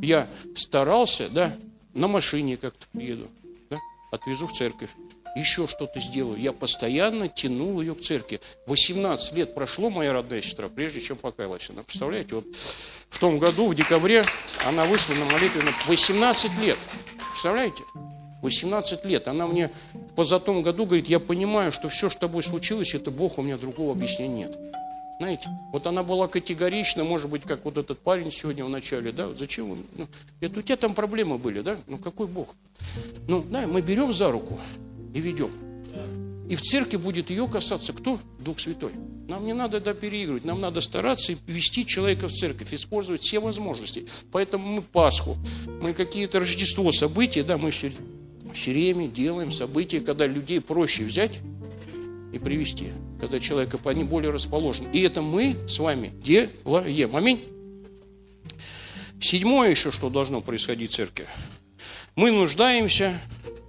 Я 0.00 0.28
старался, 0.54 1.28
да, 1.28 1.56
на 1.94 2.06
машине 2.06 2.56
как-то 2.56 2.86
приеду, 2.92 3.28
да, 3.70 3.78
отвезу 4.12 4.46
в 4.46 4.52
церковь 4.52 4.90
еще 5.36 5.66
что-то 5.66 6.00
сделаю. 6.00 6.40
Я 6.40 6.52
постоянно 6.52 7.28
тянул 7.28 7.80
ее 7.80 7.94
к 7.94 8.00
церкви. 8.00 8.40
18 8.66 9.34
лет 9.34 9.54
прошло 9.54 9.90
моя 9.90 10.12
родная 10.12 10.40
сестра, 10.40 10.68
прежде 10.68 11.00
чем 11.00 11.16
покаялась. 11.16 11.68
Она, 11.70 11.82
представляете, 11.82 12.36
вот 12.36 12.46
в 13.10 13.20
том 13.20 13.38
году, 13.38 13.68
в 13.68 13.74
декабре, 13.74 14.24
она 14.66 14.84
вышла 14.86 15.14
на 15.14 15.24
молитвенную 15.26 15.74
18 15.86 16.58
лет. 16.60 16.78
Представляете? 17.32 17.82
18 18.42 19.04
лет. 19.04 19.28
Она 19.28 19.46
мне 19.46 19.70
в 19.92 20.14
позатом 20.14 20.62
году 20.62 20.86
говорит, 20.86 21.08
я 21.08 21.20
понимаю, 21.20 21.72
что 21.72 21.88
все, 21.88 22.08
что 22.08 22.16
с 22.16 22.20
тобой 22.20 22.42
случилось, 22.42 22.94
это 22.94 23.10
Бог, 23.10 23.38
у 23.38 23.42
меня 23.42 23.58
другого 23.58 23.92
объяснения 23.92 24.46
нет. 24.46 24.58
Знаете, 25.18 25.48
вот 25.72 25.86
она 25.86 26.02
была 26.02 26.28
категорична, 26.28 27.02
может 27.02 27.30
быть, 27.30 27.42
как 27.42 27.64
вот 27.64 27.78
этот 27.78 27.98
парень 27.98 28.30
сегодня 28.30 28.64
в 28.66 28.68
начале, 28.68 29.12
да, 29.12 29.32
зачем 29.34 29.70
вы, 29.70 29.78
ну, 29.96 30.08
это 30.40 30.60
у 30.60 30.62
тебя 30.62 30.76
там 30.76 30.92
проблемы 30.92 31.38
были, 31.38 31.62
да, 31.62 31.78
ну 31.86 31.96
какой 31.96 32.26
Бог? 32.26 32.54
Ну, 33.26 33.42
да, 33.48 33.66
мы 33.66 33.80
берем 33.80 34.12
за 34.12 34.30
руку, 34.30 34.60
и 35.16 35.20
ведем. 35.20 35.50
И 36.46 36.54
в 36.54 36.60
церкви 36.60 36.98
будет 36.98 37.30
ее 37.30 37.48
касаться 37.48 37.94
кто? 37.94 38.20
Дух 38.38 38.60
Святой. 38.60 38.92
Нам 39.28 39.46
не 39.46 39.54
надо 39.54 39.80
да, 39.80 39.94
переигрывать, 39.94 40.44
нам 40.44 40.60
надо 40.60 40.80
стараться 40.80 41.34
вести 41.46 41.86
человека 41.86 42.28
в 42.28 42.32
церковь, 42.32 42.72
использовать 42.72 43.22
все 43.22 43.40
возможности. 43.40 44.06
Поэтому 44.30 44.68
мы 44.76 44.82
Пасху, 44.82 45.36
мы 45.80 45.94
какие-то 45.94 46.38
Рождество, 46.38 46.92
события, 46.92 47.42
да, 47.42 47.56
мы 47.56 47.70
все, 47.70 47.92
все 48.52 48.72
время 48.72 49.08
делаем 49.08 49.50
события, 49.50 50.00
когда 50.00 50.26
людей 50.26 50.60
проще 50.60 51.04
взять 51.04 51.40
и 52.32 52.38
привести, 52.38 52.88
когда 53.18 53.40
человека 53.40 53.80
они 53.84 54.04
более 54.04 54.30
расположены. 54.30 54.88
И 54.92 55.00
это 55.00 55.22
мы 55.22 55.56
с 55.66 55.78
вами 55.78 56.12
делаем. 56.22 57.16
Аминь. 57.16 57.42
Седьмое 59.18 59.70
еще, 59.70 59.90
что 59.90 60.10
должно 60.10 60.42
происходить 60.42 60.92
в 60.92 60.94
церкви. 60.94 61.26
Мы 62.14 62.30
нуждаемся 62.30 63.20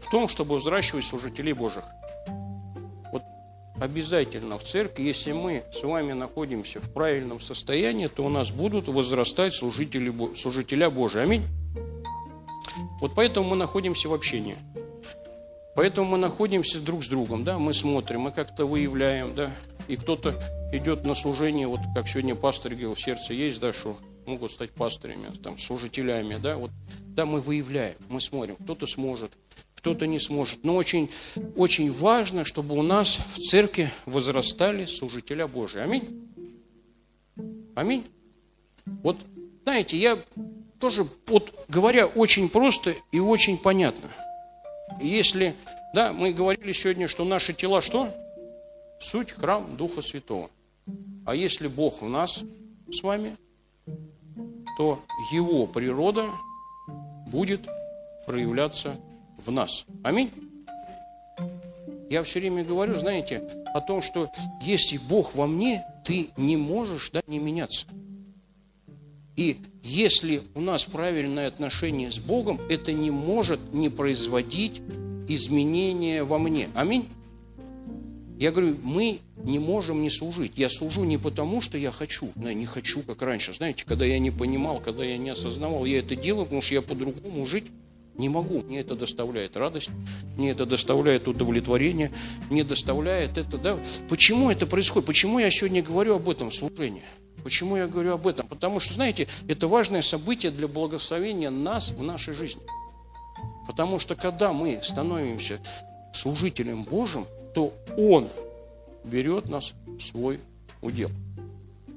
в 0.08 0.10
том, 0.10 0.30
чтобы 0.30 0.58
взращивать 0.58 1.04
служителей 1.04 1.52
Божьих. 1.52 1.84
Вот 3.12 3.24
обязательно 3.80 4.58
в 4.58 4.64
церкви, 4.64 5.04
если 5.04 5.34
мы 5.34 5.64
с 5.74 5.84
вами 5.84 6.14
находимся 6.14 6.80
в 6.80 6.90
правильном 6.94 7.42
состоянии, 7.42 8.08
то 8.08 8.24
у 8.24 8.30
нас 8.30 8.52
будут 8.52 8.88
возрастать 8.88 9.54
служители, 9.54 10.14
служителя 10.38 10.90
Божии. 10.90 11.22
Аминь. 11.22 11.44
Вот 13.02 13.16
поэтому 13.16 13.50
мы 13.50 13.56
находимся 13.58 14.08
в 14.08 14.14
общении. 14.14 14.56
Поэтому 15.76 16.12
мы 16.12 16.18
находимся 16.18 16.80
друг 16.80 17.04
с 17.04 17.08
другом, 17.08 17.44
да, 17.44 17.60
мы 17.60 17.74
смотрим, 17.74 18.22
мы 18.22 18.32
как-то 18.32 18.66
выявляем, 18.66 19.36
да, 19.36 19.52
и 19.88 19.96
кто-то 19.96 20.42
идет 20.74 21.04
на 21.04 21.14
служение, 21.14 21.68
вот 21.68 21.82
как 21.94 22.08
сегодня 22.08 22.34
пастор 22.34 22.72
говорил, 22.72 22.96
в 22.96 23.00
сердце 23.00 23.34
есть, 23.34 23.60
да, 23.60 23.74
что 23.74 23.96
могут 24.26 24.52
стать 24.52 24.72
пастырями, 24.72 25.32
там, 25.44 25.60
служителями, 25.60 26.38
да, 26.42 26.58
вот, 26.58 26.72
да, 27.10 27.28
мы 27.28 27.42
выявляем, 27.42 27.96
мы 28.10 28.22
смотрим, 28.22 28.56
кто-то 28.56 28.88
сможет, 28.88 29.34
кто-то 29.78 30.06
не 30.08 30.20
сможет. 30.20 30.64
Но 30.64 30.76
очень, 30.76 31.10
очень 31.56 31.92
важно, 31.92 32.44
чтобы 32.44 32.76
у 32.76 32.82
нас 32.82 33.20
в 33.36 33.40
церкви 33.40 33.90
возрастали 34.06 34.86
служителя 34.86 35.48
Божии. 35.48 35.82
Аминь. 35.82 36.28
Аминь. 37.76 38.04
Вот, 39.04 39.18
знаете, 39.64 39.98
я 39.98 40.24
тоже, 40.80 41.08
вот, 41.28 41.54
говоря 41.68 42.08
очень 42.08 42.50
просто 42.50 42.96
и 43.12 43.20
очень 43.20 43.58
понятно– 43.58 44.10
если, 45.00 45.54
да, 45.94 46.12
мы 46.14 46.34
говорили 46.34 46.72
сегодня, 46.72 47.08
что 47.08 47.24
наши 47.26 47.54
тела 47.54 47.82
что? 47.82 48.14
Суть 49.00 49.32
храм 49.32 49.78
Духа 49.78 50.02
Святого. 50.02 50.50
А 51.26 51.36
если 51.36 51.68
Бог 51.68 52.02
в 52.02 52.10
нас 52.10 52.44
с 52.92 53.04
вами, 53.04 53.38
то 54.78 55.04
Его 55.32 55.68
природа 55.68 56.30
будет 57.28 57.62
проявляться 58.26 58.96
в 59.48 59.52
нас. 59.52 59.86
Аминь. 60.04 60.32
Я 62.10 62.24
все 62.24 62.40
время 62.40 62.64
говорю, 62.64 62.96
знаете, 62.96 63.42
о 63.74 63.82
том, 63.82 64.02
что 64.02 64.30
если 64.62 64.98
Бог 64.98 65.36
во 65.36 65.48
мне, 65.48 65.84
ты 66.06 66.30
не 66.38 66.56
можешь 66.56 67.10
да, 67.12 67.22
не 67.28 67.40
меняться. 67.40 67.86
И 69.36 69.58
если 69.84 70.42
у 70.56 70.62
нас 70.62 70.86
правильное 70.86 71.48
отношение 71.48 72.10
с 72.10 72.18
Богом, 72.18 72.60
это 72.70 72.92
не 72.92 73.12
может 73.12 73.74
не 73.74 73.90
производить 73.90 74.82
изменения 75.28 76.24
во 76.24 76.40
мне. 76.40 76.70
Аминь. 76.76 77.08
Я 78.40 78.52
говорю, 78.52 78.78
мы 78.84 79.20
не 79.44 79.60
можем 79.60 80.02
не 80.02 80.10
служить. 80.10 80.54
Я 80.56 80.70
служу 80.70 81.04
не 81.04 81.18
потому, 81.18 81.60
что 81.60 81.78
я 81.78 81.92
хочу, 81.92 82.32
но 82.36 82.52
не 82.52 82.66
хочу, 82.66 83.04
как 83.04 83.22
раньше. 83.22 83.54
Знаете, 83.54 83.84
когда 83.86 84.06
я 84.06 84.20
не 84.20 84.32
понимал, 84.32 84.80
когда 84.80 85.04
я 85.04 85.18
не 85.18 85.30
осознавал, 85.30 85.86
я 85.86 86.00
это 86.00 86.16
делаю, 86.16 86.46
потому 86.46 86.62
что 86.62 86.76
я 86.76 86.82
по-другому 86.82 87.46
жить 87.46 87.66
не 88.18 88.30
могу. 88.30 88.62
Мне 88.62 88.80
это 88.80 88.96
доставляет 88.96 89.56
радость, 89.58 89.90
мне 90.36 90.52
это 90.52 90.66
доставляет 90.66 91.28
удовлетворение, 91.28 92.12
мне 92.50 92.64
доставляет 92.64 93.38
это, 93.38 93.58
да. 93.58 93.80
Почему 94.10 94.50
это 94.50 94.66
происходит? 94.66 95.06
Почему 95.06 95.40
я 95.40 95.50
сегодня 95.52 95.84
говорю 95.84 96.16
об 96.16 96.30
этом 96.30 96.50
в 96.50 96.56
служении? 96.56 97.04
Почему 97.44 97.78
я 97.78 97.88
говорю 97.88 98.14
об 98.14 98.28
этом? 98.28 98.48
Потому 98.48 98.80
что, 98.80 98.94
знаете, 98.94 99.28
это 99.48 99.68
важное 99.68 100.02
событие 100.02 100.52
для 100.52 100.68
благословения 100.68 101.50
нас 101.50 101.90
в 101.90 102.02
нашей 102.02 102.34
жизни. 102.34 102.62
Потому 103.68 104.00
что 104.00 104.16
когда 104.16 104.54
мы 104.54 104.80
становимся 104.84 105.60
служителем 106.14 106.84
Божьим, 106.84 107.28
то 107.54 107.74
Он 107.98 108.28
берет 109.04 109.50
нас 109.50 109.74
в 109.86 110.02
свой 110.02 110.40
удел. 110.82 111.12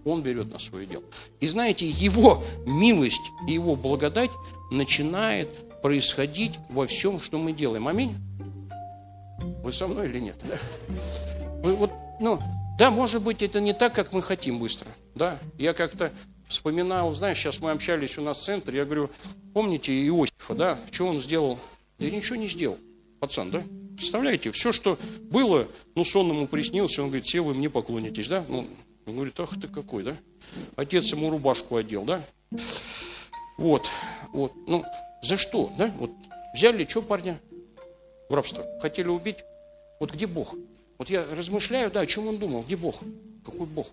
Он 0.05 0.23
берет 0.23 0.53
на 0.53 0.59
свой 0.59 0.85
удел. 0.85 1.03
И 1.41 1.47
знаете, 1.47 1.89
Его 1.89 2.43
милость 2.67 3.31
и 3.49 3.53
Его 3.53 3.77
благодать 3.77 4.31
начинает 4.71 5.49
происходить 5.83 6.59
во 6.69 6.87
всем, 6.87 7.21
что 7.21 7.39
мы 7.39 7.53
делаем. 7.53 7.89
Аминь? 7.89 8.17
Вы 9.63 9.73
со 9.73 9.87
мной 9.87 10.07
или 10.09 10.21
нет? 10.21 10.39
Да? 10.49 10.59
Вы 11.63 11.75
вот, 11.75 11.93
ну, 12.21 12.41
да, 12.79 12.91
может 12.91 13.23
быть, 13.23 13.43
это 13.43 13.61
не 13.61 13.73
так, 13.73 13.95
как 13.95 14.13
мы 14.13 14.23
хотим 14.23 14.59
быстро. 14.59 14.89
Да, 15.15 15.39
я 15.59 15.75
как-то 15.75 16.13
вспоминал, 16.49 17.13
знаешь, 17.13 17.39
сейчас 17.39 17.61
мы 17.61 17.71
общались 17.71 18.19
у 18.19 18.23
нас 18.23 18.39
в 18.39 18.43
центре, 18.43 18.79
я 18.79 18.85
говорю, 18.85 19.11
помните 19.55 19.93
Иосифа, 19.93 20.55
да, 20.55 20.79
что 20.91 21.07
он 21.07 21.21
сделал? 21.21 21.59
Да 21.99 22.11
ничего 22.11 22.37
не 22.37 22.49
сделал, 22.49 22.79
пацан, 23.21 23.51
да? 23.51 23.63
Представляете, 23.97 24.51
все, 24.53 24.73
что 24.73 24.99
было, 25.25 25.69
ну, 25.95 26.05
сон 26.05 26.31
ему 26.31 26.47
приснился, 26.47 27.03
он 27.03 27.09
говорит, 27.09 27.27
все 27.27 27.43
вы 27.43 27.53
мне 27.53 27.69
поклонитесь, 27.69 28.29
да? 28.29 28.45
Ну, 28.49 28.67
он 29.07 29.15
говорит, 29.15 29.39
ах 29.39 29.51
ты 29.61 29.69
какой, 29.69 30.03
да? 30.03 30.17
Отец 30.77 31.05
ему 31.13 31.31
рубашку 31.31 31.77
одел, 31.77 32.05
да? 32.05 32.23
Вот, 33.59 33.91
вот, 34.33 34.53
ну, 34.67 34.85
за 35.23 35.37
что, 35.37 35.71
да? 35.77 35.91
Вот 35.99 36.11
взяли, 36.55 36.85
что 36.85 37.03
парня? 37.03 37.39
В 38.29 38.35
рабство. 38.35 38.65
Хотели 38.81 39.09
убить? 39.09 39.39
Вот 39.99 40.13
где 40.13 40.27
Бог? 40.27 40.55
Вот 40.99 41.11
я 41.11 41.25
размышляю, 41.31 41.91
да, 41.91 42.01
о 42.01 42.07
чем 42.07 42.29
он 42.29 42.39
думал, 42.39 42.63
где 42.63 42.77
Бог? 42.77 42.97
Какой 43.45 43.67
Бог? 43.67 43.89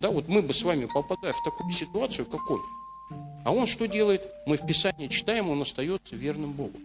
Да, 0.00 0.10
вот 0.10 0.28
мы 0.28 0.42
бы 0.42 0.54
с 0.54 0.62
вами, 0.62 0.86
попадая 0.86 1.32
в 1.32 1.42
такую 1.42 1.70
ситуацию, 1.72 2.26
какой? 2.26 2.60
А 3.44 3.52
он 3.52 3.66
что 3.66 3.86
делает? 3.88 4.22
Мы 4.46 4.56
в 4.56 4.66
Писании 4.66 5.08
читаем, 5.08 5.50
он 5.50 5.60
остается 5.62 6.14
верным 6.14 6.52
Богу. 6.52 6.78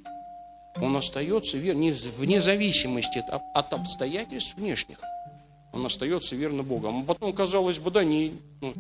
Он 0.78 0.96
остается 0.98 1.58
верным, 1.58 1.94
вне 2.18 2.40
зависимости 2.40 3.24
от, 3.54 3.74
обстоятельств 3.74 4.56
внешних. 4.56 5.00
Он 5.72 5.86
остается 5.86 6.36
верным 6.36 6.66
Богу. 6.66 6.88
А 6.88 7.04
потом, 7.04 7.34
казалось 7.34 7.80
бы, 7.80 7.92
да, 7.92 8.04
не, 8.04 8.34
ну, 8.62 8.74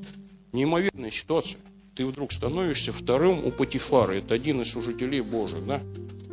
неимоверная 0.52 1.12
ситуация. 1.12 1.60
Ты 1.96 2.06
вдруг 2.06 2.32
становишься 2.32 2.92
вторым 2.92 3.46
у 3.46 3.52
Патифара. 3.52 4.14
Это 4.14 4.34
один 4.34 4.62
из 4.62 4.72
служителей 4.72 5.22
Божьих, 5.22 5.66
да? 5.66 5.82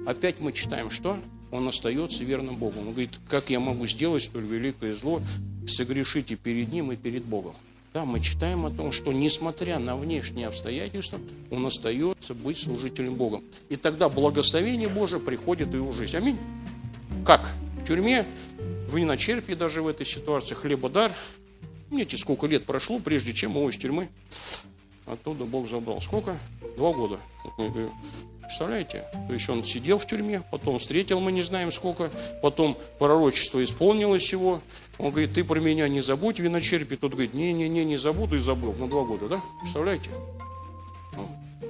Опять 0.06 0.40
мы 0.40 0.52
читаем, 0.52 0.90
что? 0.90 1.18
он 1.50 1.68
остается 1.68 2.24
верным 2.24 2.56
Богу. 2.56 2.80
Он 2.80 2.92
говорит, 2.92 3.10
как 3.28 3.50
я 3.50 3.60
могу 3.60 3.86
сделать 3.86 4.22
столь 4.22 4.44
великое 4.44 4.94
зло, 4.94 5.20
согрешить 5.66 6.30
и 6.30 6.36
перед 6.36 6.72
Ним, 6.72 6.92
и 6.92 6.96
перед 6.96 7.24
Богом. 7.24 7.54
Да, 7.92 8.04
мы 8.04 8.20
читаем 8.20 8.66
о 8.66 8.70
том, 8.70 8.92
что 8.92 9.12
несмотря 9.12 9.80
на 9.80 9.96
внешние 9.96 10.46
обстоятельства, 10.46 11.18
он 11.50 11.66
остается 11.66 12.34
быть 12.34 12.58
служителем 12.58 13.14
Богом. 13.14 13.42
И 13.68 13.76
тогда 13.76 14.08
благословение 14.08 14.88
Божие 14.88 15.20
приходит 15.20 15.68
в 15.68 15.76
его 15.76 15.90
жизнь. 15.90 16.16
Аминь. 16.16 16.38
Как? 17.26 17.50
В 17.82 17.86
тюрьме, 17.86 18.26
в 18.88 18.96
виночерпе 18.96 19.56
даже 19.56 19.82
в 19.82 19.88
этой 19.88 20.06
ситуации, 20.06 20.54
хлебодар. 20.54 21.12
Помните, 21.88 22.16
сколько 22.16 22.46
лет 22.46 22.64
прошло, 22.64 23.00
прежде 23.00 23.32
чем 23.32 23.56
его 23.56 23.68
из 23.68 23.76
тюрьмы 23.76 24.08
оттуда 25.12 25.44
Бог 25.44 25.68
забрал. 25.68 26.00
Сколько? 26.00 26.36
Два 26.76 26.92
года. 26.92 27.18
Представляете? 28.42 29.04
То 29.28 29.32
есть 29.32 29.48
он 29.48 29.62
сидел 29.62 29.98
в 29.98 30.06
тюрьме, 30.06 30.42
потом 30.50 30.78
встретил, 30.78 31.20
мы 31.20 31.30
не 31.30 31.42
знаем 31.42 31.70
сколько, 31.70 32.10
потом 32.42 32.76
пророчество 32.98 33.62
исполнилось 33.62 34.32
его. 34.32 34.60
Он 34.98 35.10
говорит, 35.10 35.34
ты 35.34 35.44
про 35.44 35.60
меня 35.60 35.88
не 35.88 36.00
забудь, 36.00 36.40
виночерпи. 36.40 36.96
Тот 36.96 37.12
говорит, 37.12 37.32
не-не-не, 37.32 37.84
не 37.84 37.96
забуду 37.96 38.36
и 38.36 38.40
забыл. 38.40 38.72
На 38.74 38.88
два 38.88 39.04
года, 39.04 39.28
да? 39.28 39.40
Представляете? 39.60 40.10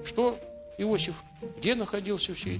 Что 0.05 0.38
Иосиф? 0.79 1.22
Где 1.59 1.74
находился 1.74 2.35
все 2.35 2.59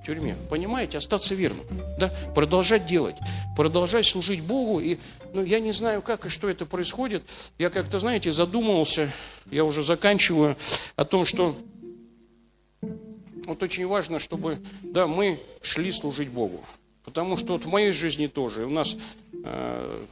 в 0.00 0.06
тюрьме? 0.06 0.36
Понимаете? 0.48 0.98
Остаться 0.98 1.34
верным. 1.34 1.66
Да? 1.98 2.12
Продолжать 2.34 2.86
делать. 2.86 3.16
Продолжать 3.56 4.06
служить 4.06 4.42
Богу. 4.42 4.80
И, 4.80 4.98
ну, 5.32 5.44
я 5.44 5.60
не 5.60 5.72
знаю, 5.72 6.02
как 6.02 6.26
и 6.26 6.28
что 6.28 6.48
это 6.48 6.66
происходит. 6.66 7.22
Я 7.58 7.70
как-то, 7.70 7.98
знаете, 7.98 8.32
задумывался, 8.32 9.10
я 9.50 9.64
уже 9.64 9.82
заканчиваю, 9.82 10.56
о 10.96 11.04
том, 11.04 11.24
что 11.24 11.56
вот 13.46 13.62
очень 13.62 13.86
важно, 13.86 14.18
чтобы, 14.18 14.60
да, 14.82 15.06
мы 15.06 15.40
шли 15.60 15.92
служить 15.92 16.28
Богу. 16.28 16.64
Потому 17.04 17.36
что 17.36 17.54
вот 17.54 17.64
в 17.64 17.68
моей 17.68 17.92
жизни 17.92 18.26
тоже. 18.26 18.66
У 18.66 18.70
нас 18.70 18.94
э, 19.44 20.04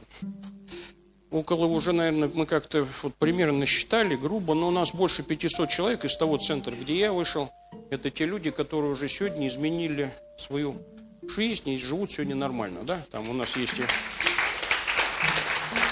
около 1.31 1.65
уже, 1.65 1.93
наверное, 1.93 2.29
мы 2.33 2.45
как-то 2.45 2.87
вот 3.03 3.15
примерно 3.15 3.65
считали, 3.65 4.15
грубо, 4.15 4.53
но 4.53 4.67
у 4.67 4.71
нас 4.71 4.91
больше 4.91 5.23
500 5.23 5.69
человек 5.69 6.05
из 6.05 6.17
того 6.17 6.37
центра, 6.37 6.75
где 6.75 6.97
я 6.97 7.13
вышел. 7.13 7.49
Это 7.89 8.11
те 8.11 8.25
люди, 8.25 8.51
которые 8.51 8.91
уже 8.91 9.09
сегодня 9.09 9.47
изменили 9.47 10.11
свою 10.37 10.75
жизнь 11.27 11.69
и 11.69 11.77
живут 11.77 12.11
сегодня 12.11 12.35
нормально, 12.35 12.83
да? 12.83 13.03
Там 13.11 13.27
у 13.29 13.33
нас 13.33 13.55
есть... 13.55 13.75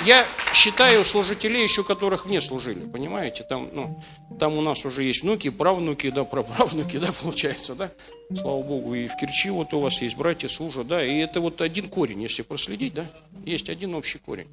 Я 0.06 0.26
считаю 0.54 1.04
служителей 1.04 1.64
еще, 1.64 1.84
которых 1.84 2.26
мне 2.26 2.40
служили, 2.40 2.88
понимаете? 2.88 3.44
Там, 3.44 3.70
ну, 3.74 4.04
там 4.40 4.56
у 4.58 4.62
нас 4.62 4.86
уже 4.86 5.04
есть 5.04 5.24
внуки, 5.24 5.50
правнуки, 5.50 6.12
да, 6.12 6.24
праправнуки, 6.24 6.98
да, 7.00 7.12
получается, 7.12 7.74
да? 7.74 7.92
Слава 8.34 8.62
Богу, 8.62 8.94
и 8.94 9.08
в 9.08 9.16
Керчи 9.16 9.50
вот 9.50 9.74
у 9.74 9.80
вас 9.80 10.02
есть 10.02 10.16
братья 10.16 10.48
служат, 10.48 10.88
да, 10.88 11.04
и 11.04 11.18
это 11.18 11.42
вот 11.42 11.62
один 11.62 11.90
корень, 11.90 12.22
если 12.22 12.44
проследить, 12.44 12.94
да, 12.94 13.08
есть 13.46 13.70
один 13.70 13.96
общий 13.96 14.20
корень. 14.20 14.48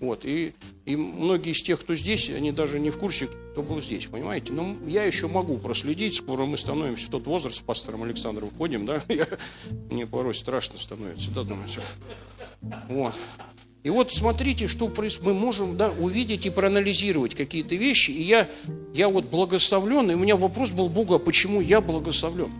Вот, 0.00 0.24
и, 0.24 0.54
и 0.86 0.96
многие 0.96 1.52
из 1.52 1.62
тех, 1.62 1.78
кто 1.78 1.94
здесь, 1.94 2.30
они 2.30 2.52
даже 2.52 2.80
не 2.80 2.88
в 2.88 2.98
курсе, 2.98 3.28
кто 3.52 3.62
был 3.62 3.82
здесь, 3.82 4.06
понимаете? 4.06 4.50
Но 4.50 4.74
я 4.86 5.04
еще 5.04 5.28
могу 5.28 5.58
проследить, 5.58 6.14
скоро 6.14 6.46
мы 6.46 6.56
становимся 6.56 7.06
в 7.06 7.10
тот 7.10 7.26
возраст, 7.26 7.58
с 7.58 7.60
пастором 7.60 8.02
Александром 8.04 8.48
входим, 8.48 8.86
да, 8.86 9.02
я, 9.08 9.28
мне 9.90 10.06
порой 10.06 10.34
страшно 10.34 10.78
становится, 10.78 11.30
да, 11.30 11.42
думаю. 11.42 11.68
Вот. 12.88 13.14
И 13.82 13.90
вот 13.90 14.10
смотрите, 14.12 14.68
что 14.68 14.88
происходит. 14.88 15.26
Мы 15.26 15.34
можем 15.34 15.76
да, 15.76 15.90
увидеть 15.90 16.44
и 16.44 16.50
проанализировать 16.50 17.34
какие-то 17.34 17.74
вещи. 17.74 18.10
И 18.10 18.22
я, 18.22 18.48
я 18.94 19.08
вот 19.08 19.26
благословлен, 19.26 20.10
и 20.10 20.14
у 20.14 20.18
меня 20.18 20.36
вопрос 20.36 20.70
был 20.70 20.88
Бога, 20.88 21.18
почему 21.18 21.60
я 21.60 21.80
благословлен? 21.80 22.50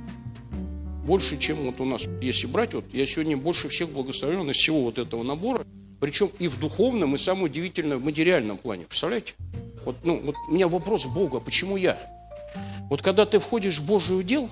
Больше, 1.06 1.38
чем 1.38 1.56
вот 1.58 1.80
у 1.80 1.84
нас, 1.84 2.02
если 2.22 2.46
брать, 2.46 2.74
вот 2.74 2.84
я 2.92 3.06
сегодня 3.06 3.36
больше 3.36 3.68
всех 3.68 3.90
благословлен 3.90 4.48
из 4.50 4.56
всего 4.56 4.82
вот 4.82 4.98
этого 4.98 5.22
набора. 5.22 5.66
Причем 6.00 6.30
и 6.38 6.48
в 6.48 6.58
духовном, 6.58 7.14
и 7.14 7.18
самое 7.18 7.46
удивительное, 7.46 7.98
в 7.98 8.04
материальном 8.04 8.56
плане. 8.56 8.86
Представляете? 8.86 9.34
Вот, 9.84 9.96
ну, 10.02 10.18
вот 10.18 10.34
у 10.48 10.52
меня 10.52 10.66
вопрос 10.66 11.04
Бога, 11.04 11.40
почему 11.40 11.76
я? 11.76 11.98
Вот 12.88 13.02
когда 13.02 13.26
ты 13.26 13.38
входишь 13.38 13.78
в 13.78 13.86
Божий 13.86 14.18
удел, 14.18 14.48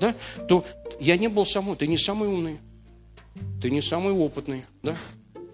да, 0.00 0.14
то 0.48 0.64
я 1.00 1.16
не 1.16 1.28
был 1.28 1.46
самый, 1.46 1.76
ты 1.76 1.86
не 1.86 1.96
самый 1.96 2.28
умный, 2.28 2.58
ты 3.60 3.70
не 3.70 3.80
самый 3.80 4.12
опытный, 4.12 4.64
да, 4.82 4.96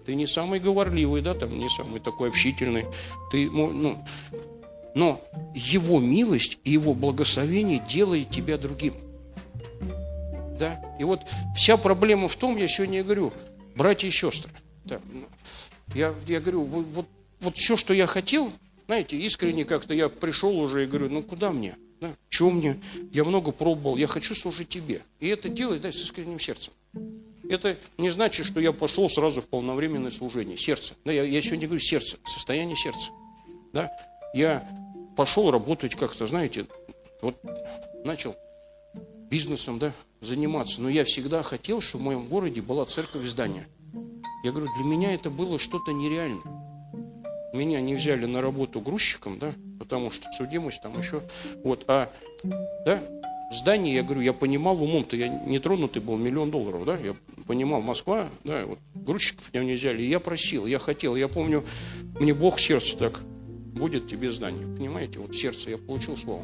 ты 0.05 0.15
не 0.15 0.25
самый 0.25 0.59
говорливый, 0.59 1.21
да, 1.21 1.35
там, 1.35 1.57
не 1.57 1.69
самый 1.69 1.99
такой 1.99 2.29
общительный, 2.29 2.85
ты, 3.31 3.49
ну, 3.49 4.03
но 4.95 5.21
Его 5.53 5.99
милость 5.99 6.57
и 6.63 6.71
Его 6.71 6.95
благословение 6.95 7.81
делает 7.87 8.31
тебя 8.31 8.57
другим. 8.57 8.95
Да? 10.59 10.81
И 10.99 11.03
вот 11.03 11.21
вся 11.55 11.77
проблема 11.77 12.27
в 12.27 12.35
том, 12.35 12.57
я 12.57 12.67
сегодня 12.67 13.03
говорю, 13.03 13.31
братья 13.75 14.07
и 14.07 14.11
сестры– 14.11 14.51
да. 14.89 15.01
Ну, 15.11 15.25
я, 15.95 16.13
я 16.27 16.39
говорю, 16.39 16.63
вот, 16.63 16.85
вот, 16.93 17.05
вот 17.39 17.57
все, 17.57 17.77
что 17.77 17.93
я 17.93 18.07
хотел, 18.07 18.51
знаете, 18.87 19.17
искренне 19.17 19.65
как-то 19.65 19.93
я 19.93 20.09
пришел 20.09 20.57
уже 20.59 20.83
и 20.83 20.87
говорю, 20.87 21.09
ну 21.09 21.23
куда 21.23 21.51
мне? 21.51 21.75
Да? 22.01 22.15
Чего 22.29 22.51
мне? 22.51 22.79
Я 23.11 23.23
много 23.23 23.51
пробовал, 23.51 23.97
я 23.97 24.07
хочу 24.07 24.35
служить 24.35 24.69
тебе. 24.69 25.01
И 25.19 25.27
это 25.27 25.49
делать, 25.49 25.81
да, 25.81 25.91
с 25.91 25.97
искренним 25.97 26.39
сердцем. 26.39 26.73
Это 27.49 27.77
не 27.97 28.09
значит, 28.09 28.45
что 28.45 28.59
я 28.59 28.71
пошел 28.71 29.09
сразу 29.09 29.41
в 29.41 29.47
полновременное 29.47 30.11
служение. 30.11 30.55
Сердце. 30.55 30.93
Да, 31.03 31.11
я, 31.11 31.23
я 31.23 31.41
сегодня 31.41 31.67
говорю 31.67 31.81
сердце, 31.81 32.17
состояние 32.25 32.75
сердца. 32.75 33.09
Да? 33.73 33.91
Я 34.33 34.67
пошел 35.17 35.49
работать 35.51 35.95
как-то, 35.95 36.27
знаете, 36.27 36.67
вот 37.21 37.35
начал 38.05 38.35
бизнесом 39.29 39.79
да, 39.79 39.93
заниматься. 40.21 40.81
Но 40.81 40.89
я 40.89 41.03
всегда 41.03 41.43
хотел, 41.43 41.81
чтобы 41.81 42.03
в 42.03 42.05
моем 42.05 42.25
городе 42.25 42.61
была 42.61 42.85
церковь 42.85 43.25
здания. 43.25 43.67
Я 44.41 44.51
говорю, 44.51 44.71
для 44.75 44.85
меня 44.85 45.13
это 45.13 45.29
было 45.29 45.59
что-то 45.59 45.91
нереальное. 45.91 46.41
Меня 47.53 47.81
не 47.81 47.95
взяли 47.95 48.25
на 48.25 48.41
работу 48.41 48.79
грузчиком, 48.79 49.37
да, 49.37 49.53
потому 49.79 50.11
что 50.11 50.31
судимость 50.31 50.81
там 50.81 50.97
еще. 50.97 51.21
Вот, 51.63 51.83
а, 51.87 52.09
да, 52.85 53.03
здание, 53.51 53.95
я 53.95 54.03
говорю, 54.03 54.21
я 54.21 54.33
понимал 54.33 54.81
умом-то, 54.81 55.17
я 55.17 55.27
не 55.27 55.59
тронутый 55.59 56.01
был, 56.01 56.15
миллион 56.15 56.51
долларов, 56.51 56.85
да, 56.85 56.97
я 56.97 57.15
понимал, 57.47 57.81
Москва, 57.81 58.29
да, 58.43 58.65
вот, 58.65 58.79
грузчиков 58.93 59.51
меня 59.53 59.65
не 59.65 59.73
взяли, 59.73 60.03
и 60.03 60.09
я 60.09 60.19
просил, 60.19 60.67
я 60.67 60.79
хотел, 60.79 61.15
я 61.15 61.27
помню, 61.27 61.65
мне 62.19 62.33
Бог 62.33 62.59
сердце 62.59 62.95
так, 62.95 63.19
будет 63.19 64.07
тебе 64.07 64.31
здание, 64.31 64.67
понимаете, 64.77 65.19
вот 65.19 65.35
сердце 65.35 65.71
я 65.71 65.77
получил 65.77 66.15
слово, 66.15 66.43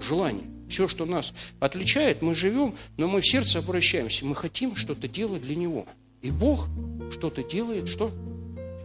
желание, 0.00 0.44
все, 0.68 0.88
что 0.88 1.04
нас 1.04 1.34
отличает, 1.60 2.22
мы 2.22 2.34
живем, 2.34 2.74
но 2.96 3.06
мы 3.06 3.20
в 3.20 3.26
сердце 3.26 3.58
обращаемся, 3.58 4.24
мы 4.24 4.34
хотим 4.34 4.74
что-то 4.74 5.06
делать 5.06 5.42
для 5.42 5.54
Него– 5.54 5.86
и 6.22 6.30
Бог 6.30 6.68
что-то 7.12 7.42
делает, 7.42 7.88
что? 7.88 8.10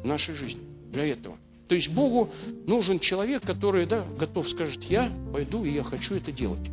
В 0.03 0.05
нашей 0.05 0.35
жизни 0.35 0.61
для 0.91 1.05
этого. 1.05 1.37
То 1.67 1.75
есть 1.75 1.89
Богу 1.89 2.29
нужен 2.65 2.99
человек, 2.99 3.43
который, 3.43 3.85
да, 3.85 4.05
готов 4.17 4.49
скажет, 4.49 4.83
я 4.83 5.11
пойду 5.33 5.65
и 5.65 5.71
я 5.71 5.83
хочу 5.83 6.15
это 6.15 6.31
делать. 6.31 6.69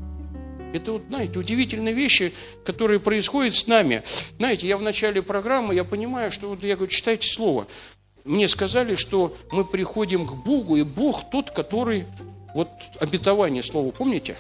Это 0.73 0.93
вот, 0.93 1.03
знаете, 1.09 1.39
удивительные 1.39 1.95
вещи, 1.95 2.33
которые 2.65 2.99
происходят 2.99 3.55
с 3.55 3.67
нами. 3.67 4.03
Знаете, 4.39 4.67
я 4.67 4.77
в 4.77 4.83
начале 4.83 5.23
программы, 5.23 5.75
я 5.75 5.85
понимаю, 5.85 6.31
что 6.31 6.49
вот 6.49 6.65
я 6.65 6.75
говорю, 6.75 6.91
читайте 6.91 7.29
слово. 7.29 7.67
Мне 8.25 8.49
сказали, 8.49 8.95
что 8.95 9.37
мы 9.53 9.65
приходим 9.65 10.27
к 10.27 10.35
Богу, 10.35 10.77
и 10.77 10.83
Бог 10.83 11.31
тот, 11.31 11.51
который, 11.51 12.07
вот 12.55 12.69
обетование 12.99 13.63
слова, 13.63 13.91
помните? 13.93 14.37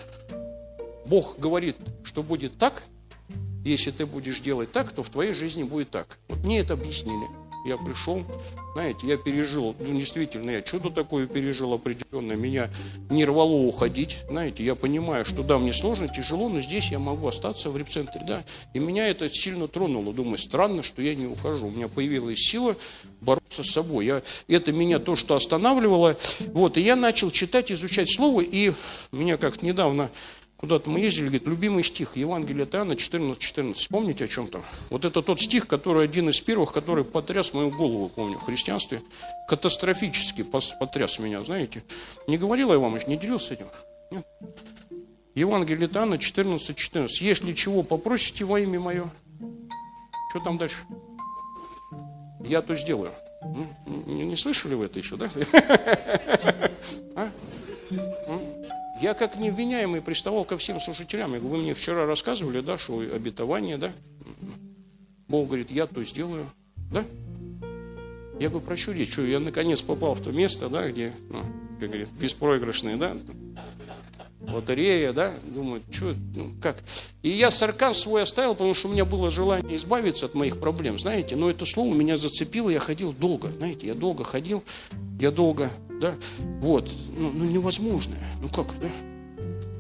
Бог 1.07 1.39
говорит, 1.39 1.77
что 2.03 2.23
будет 2.23 2.59
так, 2.59 2.83
если 3.65 3.91
ты 3.91 4.07
будешь 4.07 4.41
делать 4.41 4.73
так, 4.73 4.93
то 4.93 5.03
в 5.03 5.09
твоей 5.09 5.33
жизни 5.33 5.63
будет 5.63 5.91
так. 5.91 6.19
Вот 6.29 6.39
мне 6.45 6.61
это 6.61 6.75
объяснили. 6.75 7.27
Я 7.65 7.79
пришел, 7.79 8.23
знаете, 8.75 9.07
я 9.07 9.17
пережил, 9.17 9.75
ну, 9.79 9.99
действительно, 9.99 10.51
я 10.51 10.63
что-то 10.63 10.91
такое 10.91 11.27
пережил 11.27 11.73
определенно, 11.73 12.35
меня 12.35 12.69
не 13.09 13.25
рвало 13.25 13.53
уходить, 13.53 14.19
знаете, 14.29 14.63
я 14.63 14.75
понимаю, 14.75 15.25
что 15.25 15.43
да, 15.43 15.59
мне 15.59 15.73
сложно, 15.73 16.07
тяжело, 16.09 16.51
но 16.51 16.61
здесь 16.61 16.91
я 16.91 16.99
могу 16.99 17.27
остаться 17.27 17.71
в 17.71 17.77
репцентре, 17.79 18.21
да, 18.29 18.45
и 18.75 18.79
меня 18.79 19.09
это 19.09 19.31
сильно 19.31 19.67
тронуло, 19.67 20.13
думаю, 20.13 20.37
странно, 20.37 20.83
что 20.83 21.01
я 21.01 21.15
не 21.15 21.27
ухожу, 21.27 21.69
у 21.69 21.71
меня 21.71 21.89
появилась 21.89 22.41
сила 22.41 22.77
бороться 23.23 23.63
с 23.63 23.71
собой, 23.71 24.05
я, 24.05 24.23
это 24.47 24.71
меня 24.71 24.99
то, 24.99 25.17
что 25.17 25.35
останавливало, 25.35 26.19
вот, 26.53 26.77
и 26.77 26.83
я 26.83 26.97
начал 26.97 27.31
читать, 27.31 27.73
изучать 27.73 28.15
слово, 28.15 28.43
и 28.43 28.75
меня 29.11 29.39
как-то 29.39 29.65
недавно 29.65 30.11
Куда-то 30.65 30.89
мы 30.89 31.01
ездили, 31.01 31.25
говорит, 31.25 31.47
любимый 31.47 31.85
стих, 31.85 32.17
Евангелие 32.17 32.63
от 32.63 32.75
Иоанна 32.75 32.97
14, 32.97 33.39
14. 33.39 33.87
Помните 33.91 34.25
о 34.25 34.27
чем 34.27 34.49
там? 34.49 34.63
Вот 34.89 35.05
это 35.05 35.21
тот 35.21 35.39
стих, 35.39 35.67
который 35.67 36.05
один 36.05 36.31
из 36.31 36.41
первых, 36.41 36.73
который 36.73 37.05
потряс 37.05 37.53
мою 37.53 37.69
голову, 37.69 38.09
помню, 38.09 38.39
в 38.39 38.45
христианстве. 38.45 39.03
Катастрофически 39.47 40.43
потряс 40.43 41.19
меня, 41.19 41.45
знаете. 41.45 41.85
Не 42.27 42.39
говорил 42.39 42.73
я 42.73 42.79
вам, 42.79 42.97
не 43.07 43.19
делился 43.19 43.53
этим? 43.53 43.67
Нет? 44.11 44.27
Евангелие 45.35 45.85
от 45.85 45.97
Иоанна 45.97 46.17
14, 46.17 46.75
14. 46.75 47.21
Если 47.21 47.53
чего 47.53 47.83
попросите 47.83 48.47
во 48.47 48.59
имя 48.59 48.81
мое, 48.81 49.11
что 50.31 50.41
там 50.41 50.57
дальше? 50.57 50.79
Я 52.43 52.63
то 52.63 52.75
сделаю. 52.75 53.13
Не 54.07 54.37
слышали 54.39 54.73
вы 54.73 54.87
это 54.87 54.99
еще, 54.99 55.17
да? 55.17 55.29
А? 57.17 57.31
Я 59.05 59.13
как 59.13 59.37
невменяемый 59.37 60.01
приставал 60.01 60.47
ко 60.47 60.57
всем 60.57 60.81
служителям. 60.81 61.35
Я 61.35 61.39
говорю, 61.39 61.57
вы 61.57 61.63
мне 61.63 61.75
вчера 61.75 62.07
рассказывали, 62.07 62.63
да, 62.63 62.79
что 62.79 63.01
обетование, 63.01 63.77
да? 63.77 63.93
Бог 65.29 65.49
говорит, 65.49 65.71
я 65.71 65.87
то 65.87 66.03
сделаю, 66.03 66.47
да? 66.91 67.05
Я 68.41 68.49
говорю, 68.49 68.65
про 68.65 68.77
что 68.77 68.93
речь? 68.93 69.13
Что, 69.13 69.21
я 69.27 69.41
наконец 69.41 69.83
попал 69.83 70.15
в 70.15 70.23
то 70.23 70.33
место, 70.33 70.71
да, 70.71 70.89
где, 70.91 71.13
ну, 71.29 71.43
как 71.79 71.91
говорит, 71.91 72.09
беспроигрышные, 72.19 72.97
да, 72.97 73.15
лотерея, 74.41 75.13
да, 75.13 75.35
думаю, 75.55 75.83
что, 75.91 76.15
ну, 76.35 76.53
как. 76.63 76.79
И 77.21 77.29
я 77.29 77.51
сарказм 77.51 77.99
свой 77.99 78.23
оставил, 78.23 78.55
потому 78.55 78.73
что 78.73 78.89
у 78.89 78.93
меня 78.93 79.05
было 79.05 79.31
желание 79.31 79.77
избавиться 79.77 80.25
от 80.25 80.35
моих 80.35 80.59
проблем, 80.59 80.99
знаете, 80.99 81.37
но 81.37 81.51
это 81.51 81.67
слово 81.67 81.95
меня 81.95 82.17
зацепило, 82.17 82.71
я 82.71 82.81
ходил 82.81 83.13
долго, 83.13 83.53
знаете, 83.53 83.87
я 83.87 83.95
долго 83.95 84.25
ходил, 84.25 84.65
я 85.21 85.31
долго, 85.31 85.71
да, 86.01 86.15
вот, 86.61 86.91
ну, 87.17 87.31
ну 87.31 87.45
невозможно, 87.45 88.17
ну 88.41 88.49
как, 88.49 88.67
да. 88.81 88.89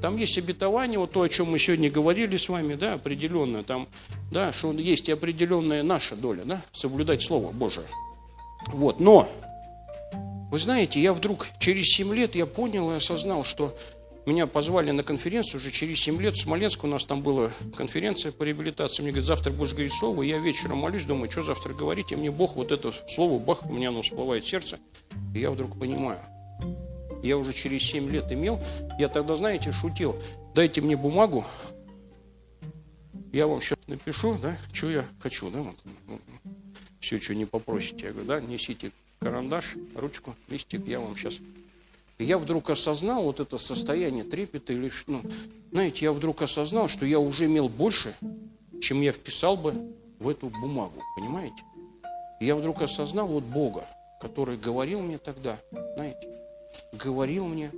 Там 0.00 0.16
есть 0.18 0.36
обетование, 0.36 0.98
вот 0.98 1.12
то, 1.12 1.22
о 1.22 1.28
чем 1.28 1.50
мы 1.50 1.58
сегодня 1.58 1.90
говорили 1.90 2.36
с 2.36 2.48
вами, 2.48 2.74
да, 2.74 2.94
определенное, 2.94 3.62
там, 3.62 3.88
да, 4.30 4.52
что 4.52 4.72
есть 4.72 5.08
и 5.08 5.12
определенная 5.12 5.82
наша 5.82 6.14
доля, 6.14 6.44
да, 6.44 6.62
соблюдать 6.72 7.22
Слово 7.22 7.52
Божие. 7.52 7.86
Вот, 8.66 9.00
но, 9.00 9.28
вы 10.50 10.58
знаете, 10.58 11.00
я 11.00 11.12
вдруг 11.14 11.48
через 11.58 11.86
7 11.94 12.14
лет 12.14 12.36
я 12.36 12.44
понял 12.44 12.92
и 12.92 12.96
осознал, 12.96 13.44
что 13.44 13.74
меня 14.26 14.46
позвали 14.46 14.90
на 14.90 15.02
конференцию 15.02 15.60
уже 15.60 15.70
через 15.70 16.00
7 16.00 16.20
лет 16.20 16.34
в 16.34 16.40
Смоленск, 16.40 16.84
у 16.84 16.86
нас 16.86 17.04
там 17.04 17.22
была 17.22 17.50
конференция 17.76 18.32
по 18.32 18.42
реабилитации. 18.42 19.02
Мне 19.02 19.10
говорят, 19.10 19.26
завтра 19.26 19.52
будешь 19.52 19.72
говорить 19.72 19.92
слово, 19.92 20.22
я 20.22 20.38
вечером 20.38 20.78
молюсь, 20.78 21.04
думаю, 21.04 21.30
что 21.30 21.42
завтра 21.42 21.74
говорить, 21.74 22.12
и 22.12 22.16
мне 22.16 22.30
Бог 22.30 22.56
вот 22.56 22.72
это 22.72 22.92
слово, 23.08 23.38
бах, 23.38 23.66
у 23.66 23.72
меня 23.72 23.90
оно 23.90 24.02
всплывает 24.02 24.44
в 24.44 24.48
сердце, 24.48 24.78
и 25.34 25.40
я 25.40 25.50
вдруг 25.50 25.78
понимаю. 25.78 26.18
Я 27.22 27.36
уже 27.36 27.52
через 27.52 27.82
7 27.82 28.10
лет 28.10 28.30
имел, 28.30 28.60
я 28.98 29.08
тогда, 29.08 29.36
знаете, 29.36 29.72
шутил, 29.72 30.16
дайте 30.54 30.80
мне 30.80 30.96
бумагу, 30.96 31.44
я 33.32 33.46
вам 33.46 33.60
сейчас 33.60 33.78
напишу, 33.88 34.38
да, 34.40 34.56
что 34.72 34.90
я 34.90 35.04
хочу, 35.18 35.50
да, 35.50 35.60
вот, 35.60 35.76
все, 37.00 37.20
что 37.20 37.34
не 37.34 37.44
попросите. 37.44 38.06
Я 38.06 38.12
говорю, 38.12 38.28
да, 38.28 38.40
несите 38.40 38.92
карандаш, 39.18 39.74
ручку, 39.94 40.34
листик, 40.48 40.86
я 40.86 41.00
вам 41.00 41.16
сейчас 41.16 41.34
и 42.18 42.24
я 42.24 42.38
вдруг 42.38 42.70
осознал 42.70 43.24
вот 43.24 43.40
это 43.40 43.58
состояние 43.58 44.24
трепета, 44.24 44.72
или, 44.72 44.90
ну, 45.06 45.22
знаете, 45.72 46.04
я 46.04 46.12
вдруг 46.12 46.42
осознал, 46.42 46.88
что 46.88 47.04
я 47.04 47.18
уже 47.18 47.46
имел 47.46 47.68
больше, 47.68 48.14
чем 48.80 49.00
я 49.00 49.12
вписал 49.12 49.56
бы 49.56 49.74
в 50.18 50.28
эту 50.28 50.48
бумагу, 50.48 51.02
понимаете? 51.16 51.62
И 52.40 52.46
я 52.46 52.54
вдруг 52.54 52.82
осознал 52.82 53.26
вот 53.26 53.44
Бога, 53.44 53.86
который 54.20 54.56
говорил 54.56 55.00
мне 55.00 55.18
тогда, 55.18 55.58
знаете, 55.70 56.28
говорил 56.92 57.46
мне, 57.46 57.70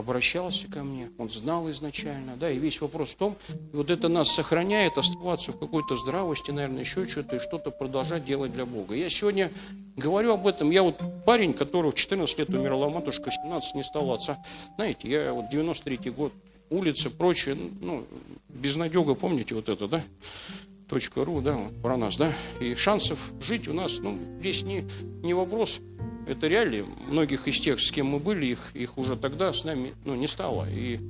обращался 0.00 0.66
ко 0.68 0.82
мне, 0.82 1.10
он 1.18 1.30
знал 1.30 1.70
изначально, 1.70 2.36
да, 2.36 2.50
и 2.50 2.58
весь 2.58 2.80
вопрос 2.80 3.10
в 3.10 3.16
том, 3.16 3.36
вот 3.72 3.90
это 3.90 4.08
нас 4.08 4.30
сохраняет 4.30 4.98
оставаться 4.98 5.52
в 5.52 5.58
какой-то 5.58 5.94
здравости, 5.94 6.50
наверное, 6.50 6.80
еще 6.80 7.06
что-то, 7.06 7.36
и 7.36 7.38
что-то 7.38 7.70
продолжать 7.70 8.24
делать 8.24 8.52
для 8.52 8.66
Бога. 8.66 8.94
Я 8.94 9.08
сегодня 9.08 9.50
говорю 9.96 10.32
об 10.32 10.46
этом, 10.46 10.70
я 10.70 10.82
вот 10.82 11.00
парень, 11.24 11.54
который 11.54 11.90
в 11.90 11.94
14 11.94 12.38
лет 12.38 12.48
умерла 12.50 12.88
матушка, 12.90 13.30
в 13.30 13.34
17 13.34 13.74
не 13.76 13.84
стал 13.84 14.12
отца, 14.12 14.38
знаете, 14.76 15.08
я 15.08 15.32
вот 15.32 15.48
93 15.50 16.10
год, 16.10 16.32
улица, 16.70 17.10
прочее, 17.10 17.56
ну, 17.80 18.04
безнадега, 18.48 19.14
помните 19.14 19.54
вот 19.54 19.68
это, 19.68 19.86
да? 19.88 20.04
.ру, 20.90 21.40
да, 21.40 21.58
про 21.82 21.96
нас, 21.96 22.16
да, 22.16 22.32
и 22.60 22.74
шансов 22.74 23.32
жить 23.40 23.68
у 23.68 23.72
нас, 23.72 23.98
ну, 24.00 24.18
здесь 24.40 24.62
не, 24.62 24.84
не 25.22 25.34
вопрос, 25.34 25.80
это 26.26 26.48
реалии. 26.48 26.84
Многих 27.08 27.48
из 27.48 27.60
тех, 27.60 27.80
с 27.80 27.90
кем 27.90 28.06
мы 28.06 28.18
были, 28.18 28.46
их, 28.46 28.70
их 28.74 28.98
уже 28.98 29.16
тогда 29.16 29.52
с 29.52 29.64
нами, 29.64 29.94
ну, 30.04 30.14
не 30.14 30.26
стало, 30.26 30.68
и, 30.70 31.00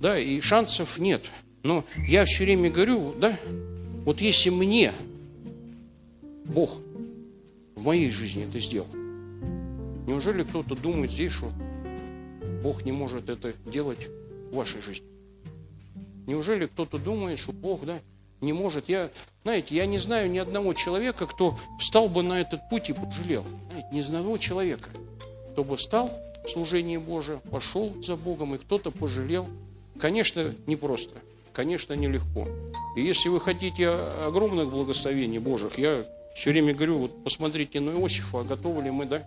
да, 0.00 0.18
и 0.18 0.40
шансов 0.40 0.98
нет, 0.98 1.24
но 1.62 1.84
я 2.08 2.24
все 2.24 2.44
время 2.44 2.70
говорю, 2.70 3.14
да, 3.18 3.36
вот 4.04 4.20
если 4.20 4.50
мне 4.50 4.92
Бог 6.44 6.78
в 7.74 7.82
моей 7.82 8.10
жизни 8.10 8.44
это 8.44 8.60
сделал, 8.60 8.88
неужели 10.06 10.44
кто-то 10.44 10.76
думает 10.76 11.10
здесь, 11.10 11.32
что 11.32 11.50
Бог 12.62 12.84
не 12.84 12.92
может 12.92 13.28
это 13.28 13.52
делать 13.66 14.08
в 14.50 14.56
вашей 14.56 14.80
жизни? 14.80 15.06
Неужели 16.26 16.66
кто-то 16.66 16.98
думает, 16.98 17.38
что 17.38 17.52
Бог, 17.52 17.84
да, 17.84 18.00
не 18.40 18.52
может. 18.52 18.88
Я, 18.88 19.10
знаете, 19.42 19.74
я 19.74 19.86
не 19.86 19.98
знаю 19.98 20.30
ни 20.30 20.38
одного 20.38 20.72
человека, 20.74 21.26
кто 21.26 21.58
встал 21.78 22.08
бы 22.08 22.22
на 22.22 22.40
этот 22.40 22.68
путь 22.68 22.90
и 22.90 22.92
пожалел. 22.92 23.44
Знаете, 23.70 23.88
ни 23.92 24.00
одного 24.00 24.38
человека, 24.38 24.88
кто 25.52 25.64
бы 25.64 25.76
встал 25.76 26.10
в 26.44 26.50
служение 26.50 26.98
Божие, 26.98 27.40
пошел 27.50 27.92
за 28.02 28.16
Богом, 28.16 28.54
и 28.54 28.58
кто-то 28.58 28.90
пожалел. 28.90 29.46
Конечно, 29.98 30.54
непросто, 30.66 31.14
конечно, 31.52 31.94
нелегко. 31.94 32.46
И 32.96 33.02
если 33.02 33.28
вы 33.28 33.40
хотите 33.40 33.88
огромных 33.88 34.70
благословений 34.70 35.38
Божьих, 35.38 35.78
я 35.78 36.04
все 36.34 36.50
время 36.50 36.74
говорю, 36.74 36.98
вот 36.98 37.24
посмотрите 37.24 37.80
на 37.80 37.90
Иосифа, 37.90 38.42
готовы 38.42 38.82
ли 38.82 38.90
мы, 38.90 39.06
да? 39.06 39.22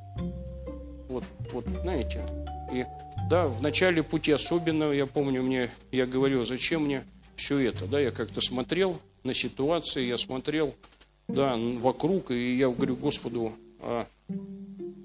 Вот, 1.07 1.23
вот, 1.51 1.65
знаете, 1.81 2.23
и 2.71 2.85
да, 3.29 3.47
в 3.47 3.63
начале 3.63 4.03
пути 4.03 4.31
особенно, 4.31 4.91
я 4.91 5.07
помню, 5.07 5.41
мне, 5.41 5.71
я 5.91 6.05
говорил, 6.05 6.43
зачем 6.43 6.85
мне 6.85 7.03
все 7.39 7.57
это, 7.59 7.87
да, 7.87 7.99
я 7.99 8.11
как-то 8.11 8.41
смотрел 8.41 8.99
на 9.23 9.33
ситуации, 9.33 10.05
я 10.05 10.17
смотрел, 10.17 10.75
да, 11.27 11.55
вокруг, 11.57 12.31
и 12.31 12.57
я 12.57 12.69
говорю 12.69 12.95
Господу, 12.95 13.53
а 13.79 14.07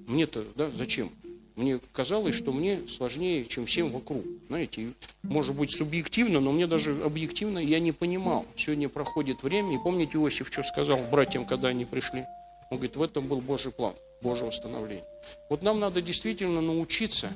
мне-то, 0.07 0.45
да, 0.57 0.71
зачем? 0.75 1.11
Мне 1.55 1.79
казалось, 1.93 2.35
что 2.35 2.53
мне 2.53 2.81
сложнее, 2.89 3.47
чем 3.47 3.67
всем 3.67 3.91
вокруг. 3.91 4.25
Знаете, 4.49 4.93
может 5.23 5.57
быть, 5.57 5.71
субъективно, 5.71 6.41
но 6.41 6.51
мне 6.51 6.67
даже 6.67 7.01
объективно 7.05 7.61
я 7.61 7.79
не 7.79 7.93
понимал. 7.93 8.45
Сегодня 8.57 8.89
проходит 8.89 9.45
время, 9.45 9.77
и 9.77 9.79
помните, 9.79 10.19
Иосиф 10.19 10.49
что 10.51 10.65
сказал 10.65 10.99
братьям, 11.13 11.45
когда 11.45 11.69
они 11.69 11.85
пришли? 11.85 12.25
Он 12.71 12.79
говорит, 12.79 12.97
в 12.97 13.03
этом 13.03 13.29
был 13.29 13.41
Божий 13.41 13.71
план, 13.71 13.95
Божье 14.21 14.47
восстановление. 14.47 15.05
Вот 15.49 15.63
нам 15.63 15.79
надо 15.79 16.03
действительно 16.03 16.61
научиться 16.61 17.33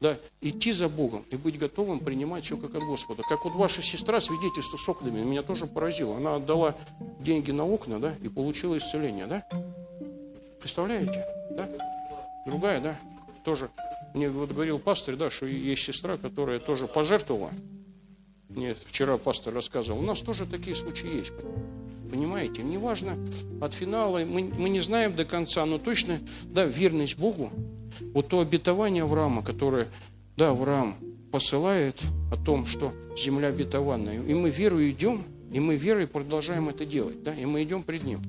да, 0.00 0.16
идти 0.40 0.72
за 0.72 0.88
Богом 0.88 1.24
и 1.30 1.36
быть 1.36 1.58
готовым 1.58 2.00
принимать 2.00 2.44
все 2.44 2.56
как 2.56 2.74
от 2.74 2.82
Господа. 2.82 3.22
Как 3.28 3.44
вот 3.44 3.54
ваша 3.54 3.82
сестра 3.82 4.18
свидетельство 4.18 4.78
с 4.78 4.88
окнами 4.88 5.22
меня 5.22 5.42
тоже 5.42 5.66
поразило. 5.66 6.16
Она 6.16 6.36
отдала 6.36 6.74
деньги 7.20 7.50
на 7.50 7.66
окна, 7.66 8.00
да, 8.00 8.14
и 8.22 8.28
получила 8.28 8.78
исцеление, 8.78 9.26
да? 9.26 9.44
Представляете, 10.58 11.24
да? 11.50 11.68
Другая, 12.46 12.80
да, 12.80 12.98
тоже. 13.44 13.68
Мне 14.14 14.30
вот 14.30 14.50
говорил 14.50 14.78
пастор, 14.78 15.16
да, 15.16 15.28
что 15.28 15.46
есть 15.46 15.82
сестра, 15.82 16.16
которая 16.16 16.58
тоже 16.58 16.88
пожертвовала. 16.88 17.50
Мне 18.48 18.74
вчера 18.74 19.18
пастор 19.18 19.54
рассказывал. 19.54 20.00
У 20.00 20.02
нас 20.02 20.20
тоже 20.20 20.46
такие 20.46 20.74
случаи 20.74 21.18
есть. 21.18 21.32
Понимаете, 22.10 22.62
неважно 22.62 23.16
от 23.60 23.74
финала, 23.74 24.18
мы, 24.24 24.42
мы 24.42 24.68
не 24.68 24.80
знаем 24.80 25.14
до 25.14 25.24
конца, 25.24 25.64
но 25.66 25.78
точно, 25.78 26.18
да, 26.44 26.64
верность 26.64 27.16
Богу, 27.16 27.52
вот 28.14 28.28
то 28.28 28.40
обетование 28.40 29.04
Авраама, 29.04 29.42
которое, 29.42 29.88
да, 30.36 30.50
Авраам 30.50 30.96
посылает 31.30 32.00
о 32.32 32.36
том, 32.36 32.66
что 32.66 32.92
земля 33.16 33.48
обетованная, 33.48 34.22
и 34.22 34.34
мы 34.34 34.50
верой 34.50 34.90
идем, 34.90 35.22
и 35.52 35.60
мы 35.60 35.76
верой 35.76 36.06
продолжаем 36.06 36.68
это 36.68 36.84
делать, 36.84 37.22
да, 37.22 37.34
и 37.34 37.44
мы 37.44 37.62
идем 37.62 37.82
пред 37.82 38.04
Ним, 38.04 38.20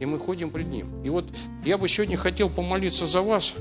и 0.00 0.06
мы 0.06 0.18
ходим 0.18 0.50
пред 0.50 0.68
Ним. 0.68 1.02
И 1.04 1.10
вот 1.10 1.24
я 1.64 1.78
бы 1.78 1.88
сегодня 1.88 2.16
хотел 2.16 2.50
помолиться 2.50 3.06
за 3.06 3.22
вас, 3.22 3.54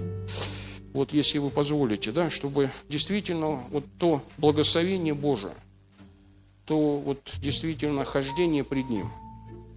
вот 0.94 1.14
если 1.14 1.38
вы 1.38 1.50
позволите, 1.50 2.12
да, 2.12 2.30
чтобы 2.30 2.72
действительно 2.90 3.64
вот 3.70 3.86
то 4.00 4.22
благословение 4.38 5.14
Божие, 5.14 5.54
то 6.66 6.98
вот 6.98 7.20
действительно 7.42 8.04
хождение 8.04 8.64
пред 8.64 8.90
Ним– 8.90 9.10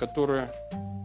которая 0.00 0.50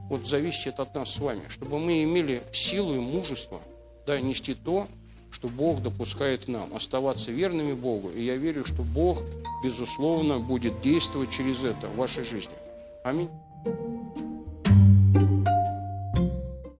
вот 0.09 0.25
зависит 0.25 0.79
от 0.79 0.95
нас 0.95 1.13
с 1.13 1.19
вами, 1.19 1.41
чтобы 1.49 1.77
мы 1.79 2.01
имели 2.03 2.41
силу 2.53 2.95
и 2.95 2.99
мужество 2.99 3.59
да, 4.05 4.19
нести 4.19 4.53
то, 4.53 4.87
что 5.31 5.47
Бог 5.47 5.81
допускает 5.81 6.47
нам, 6.47 6.73
оставаться 6.73 7.31
верными 7.31 7.73
Богу. 7.73 8.09
И 8.09 8.23
я 8.23 8.37
верю, 8.37 8.63
что 8.63 8.83
Бог, 8.83 9.21
безусловно, 9.63 10.39
будет 10.39 10.81
действовать 10.81 11.31
через 11.31 11.63
это 11.63 11.87
в 11.87 11.97
вашей 11.97 12.23
жизни. 12.23 12.53
Аминь. 13.03 13.29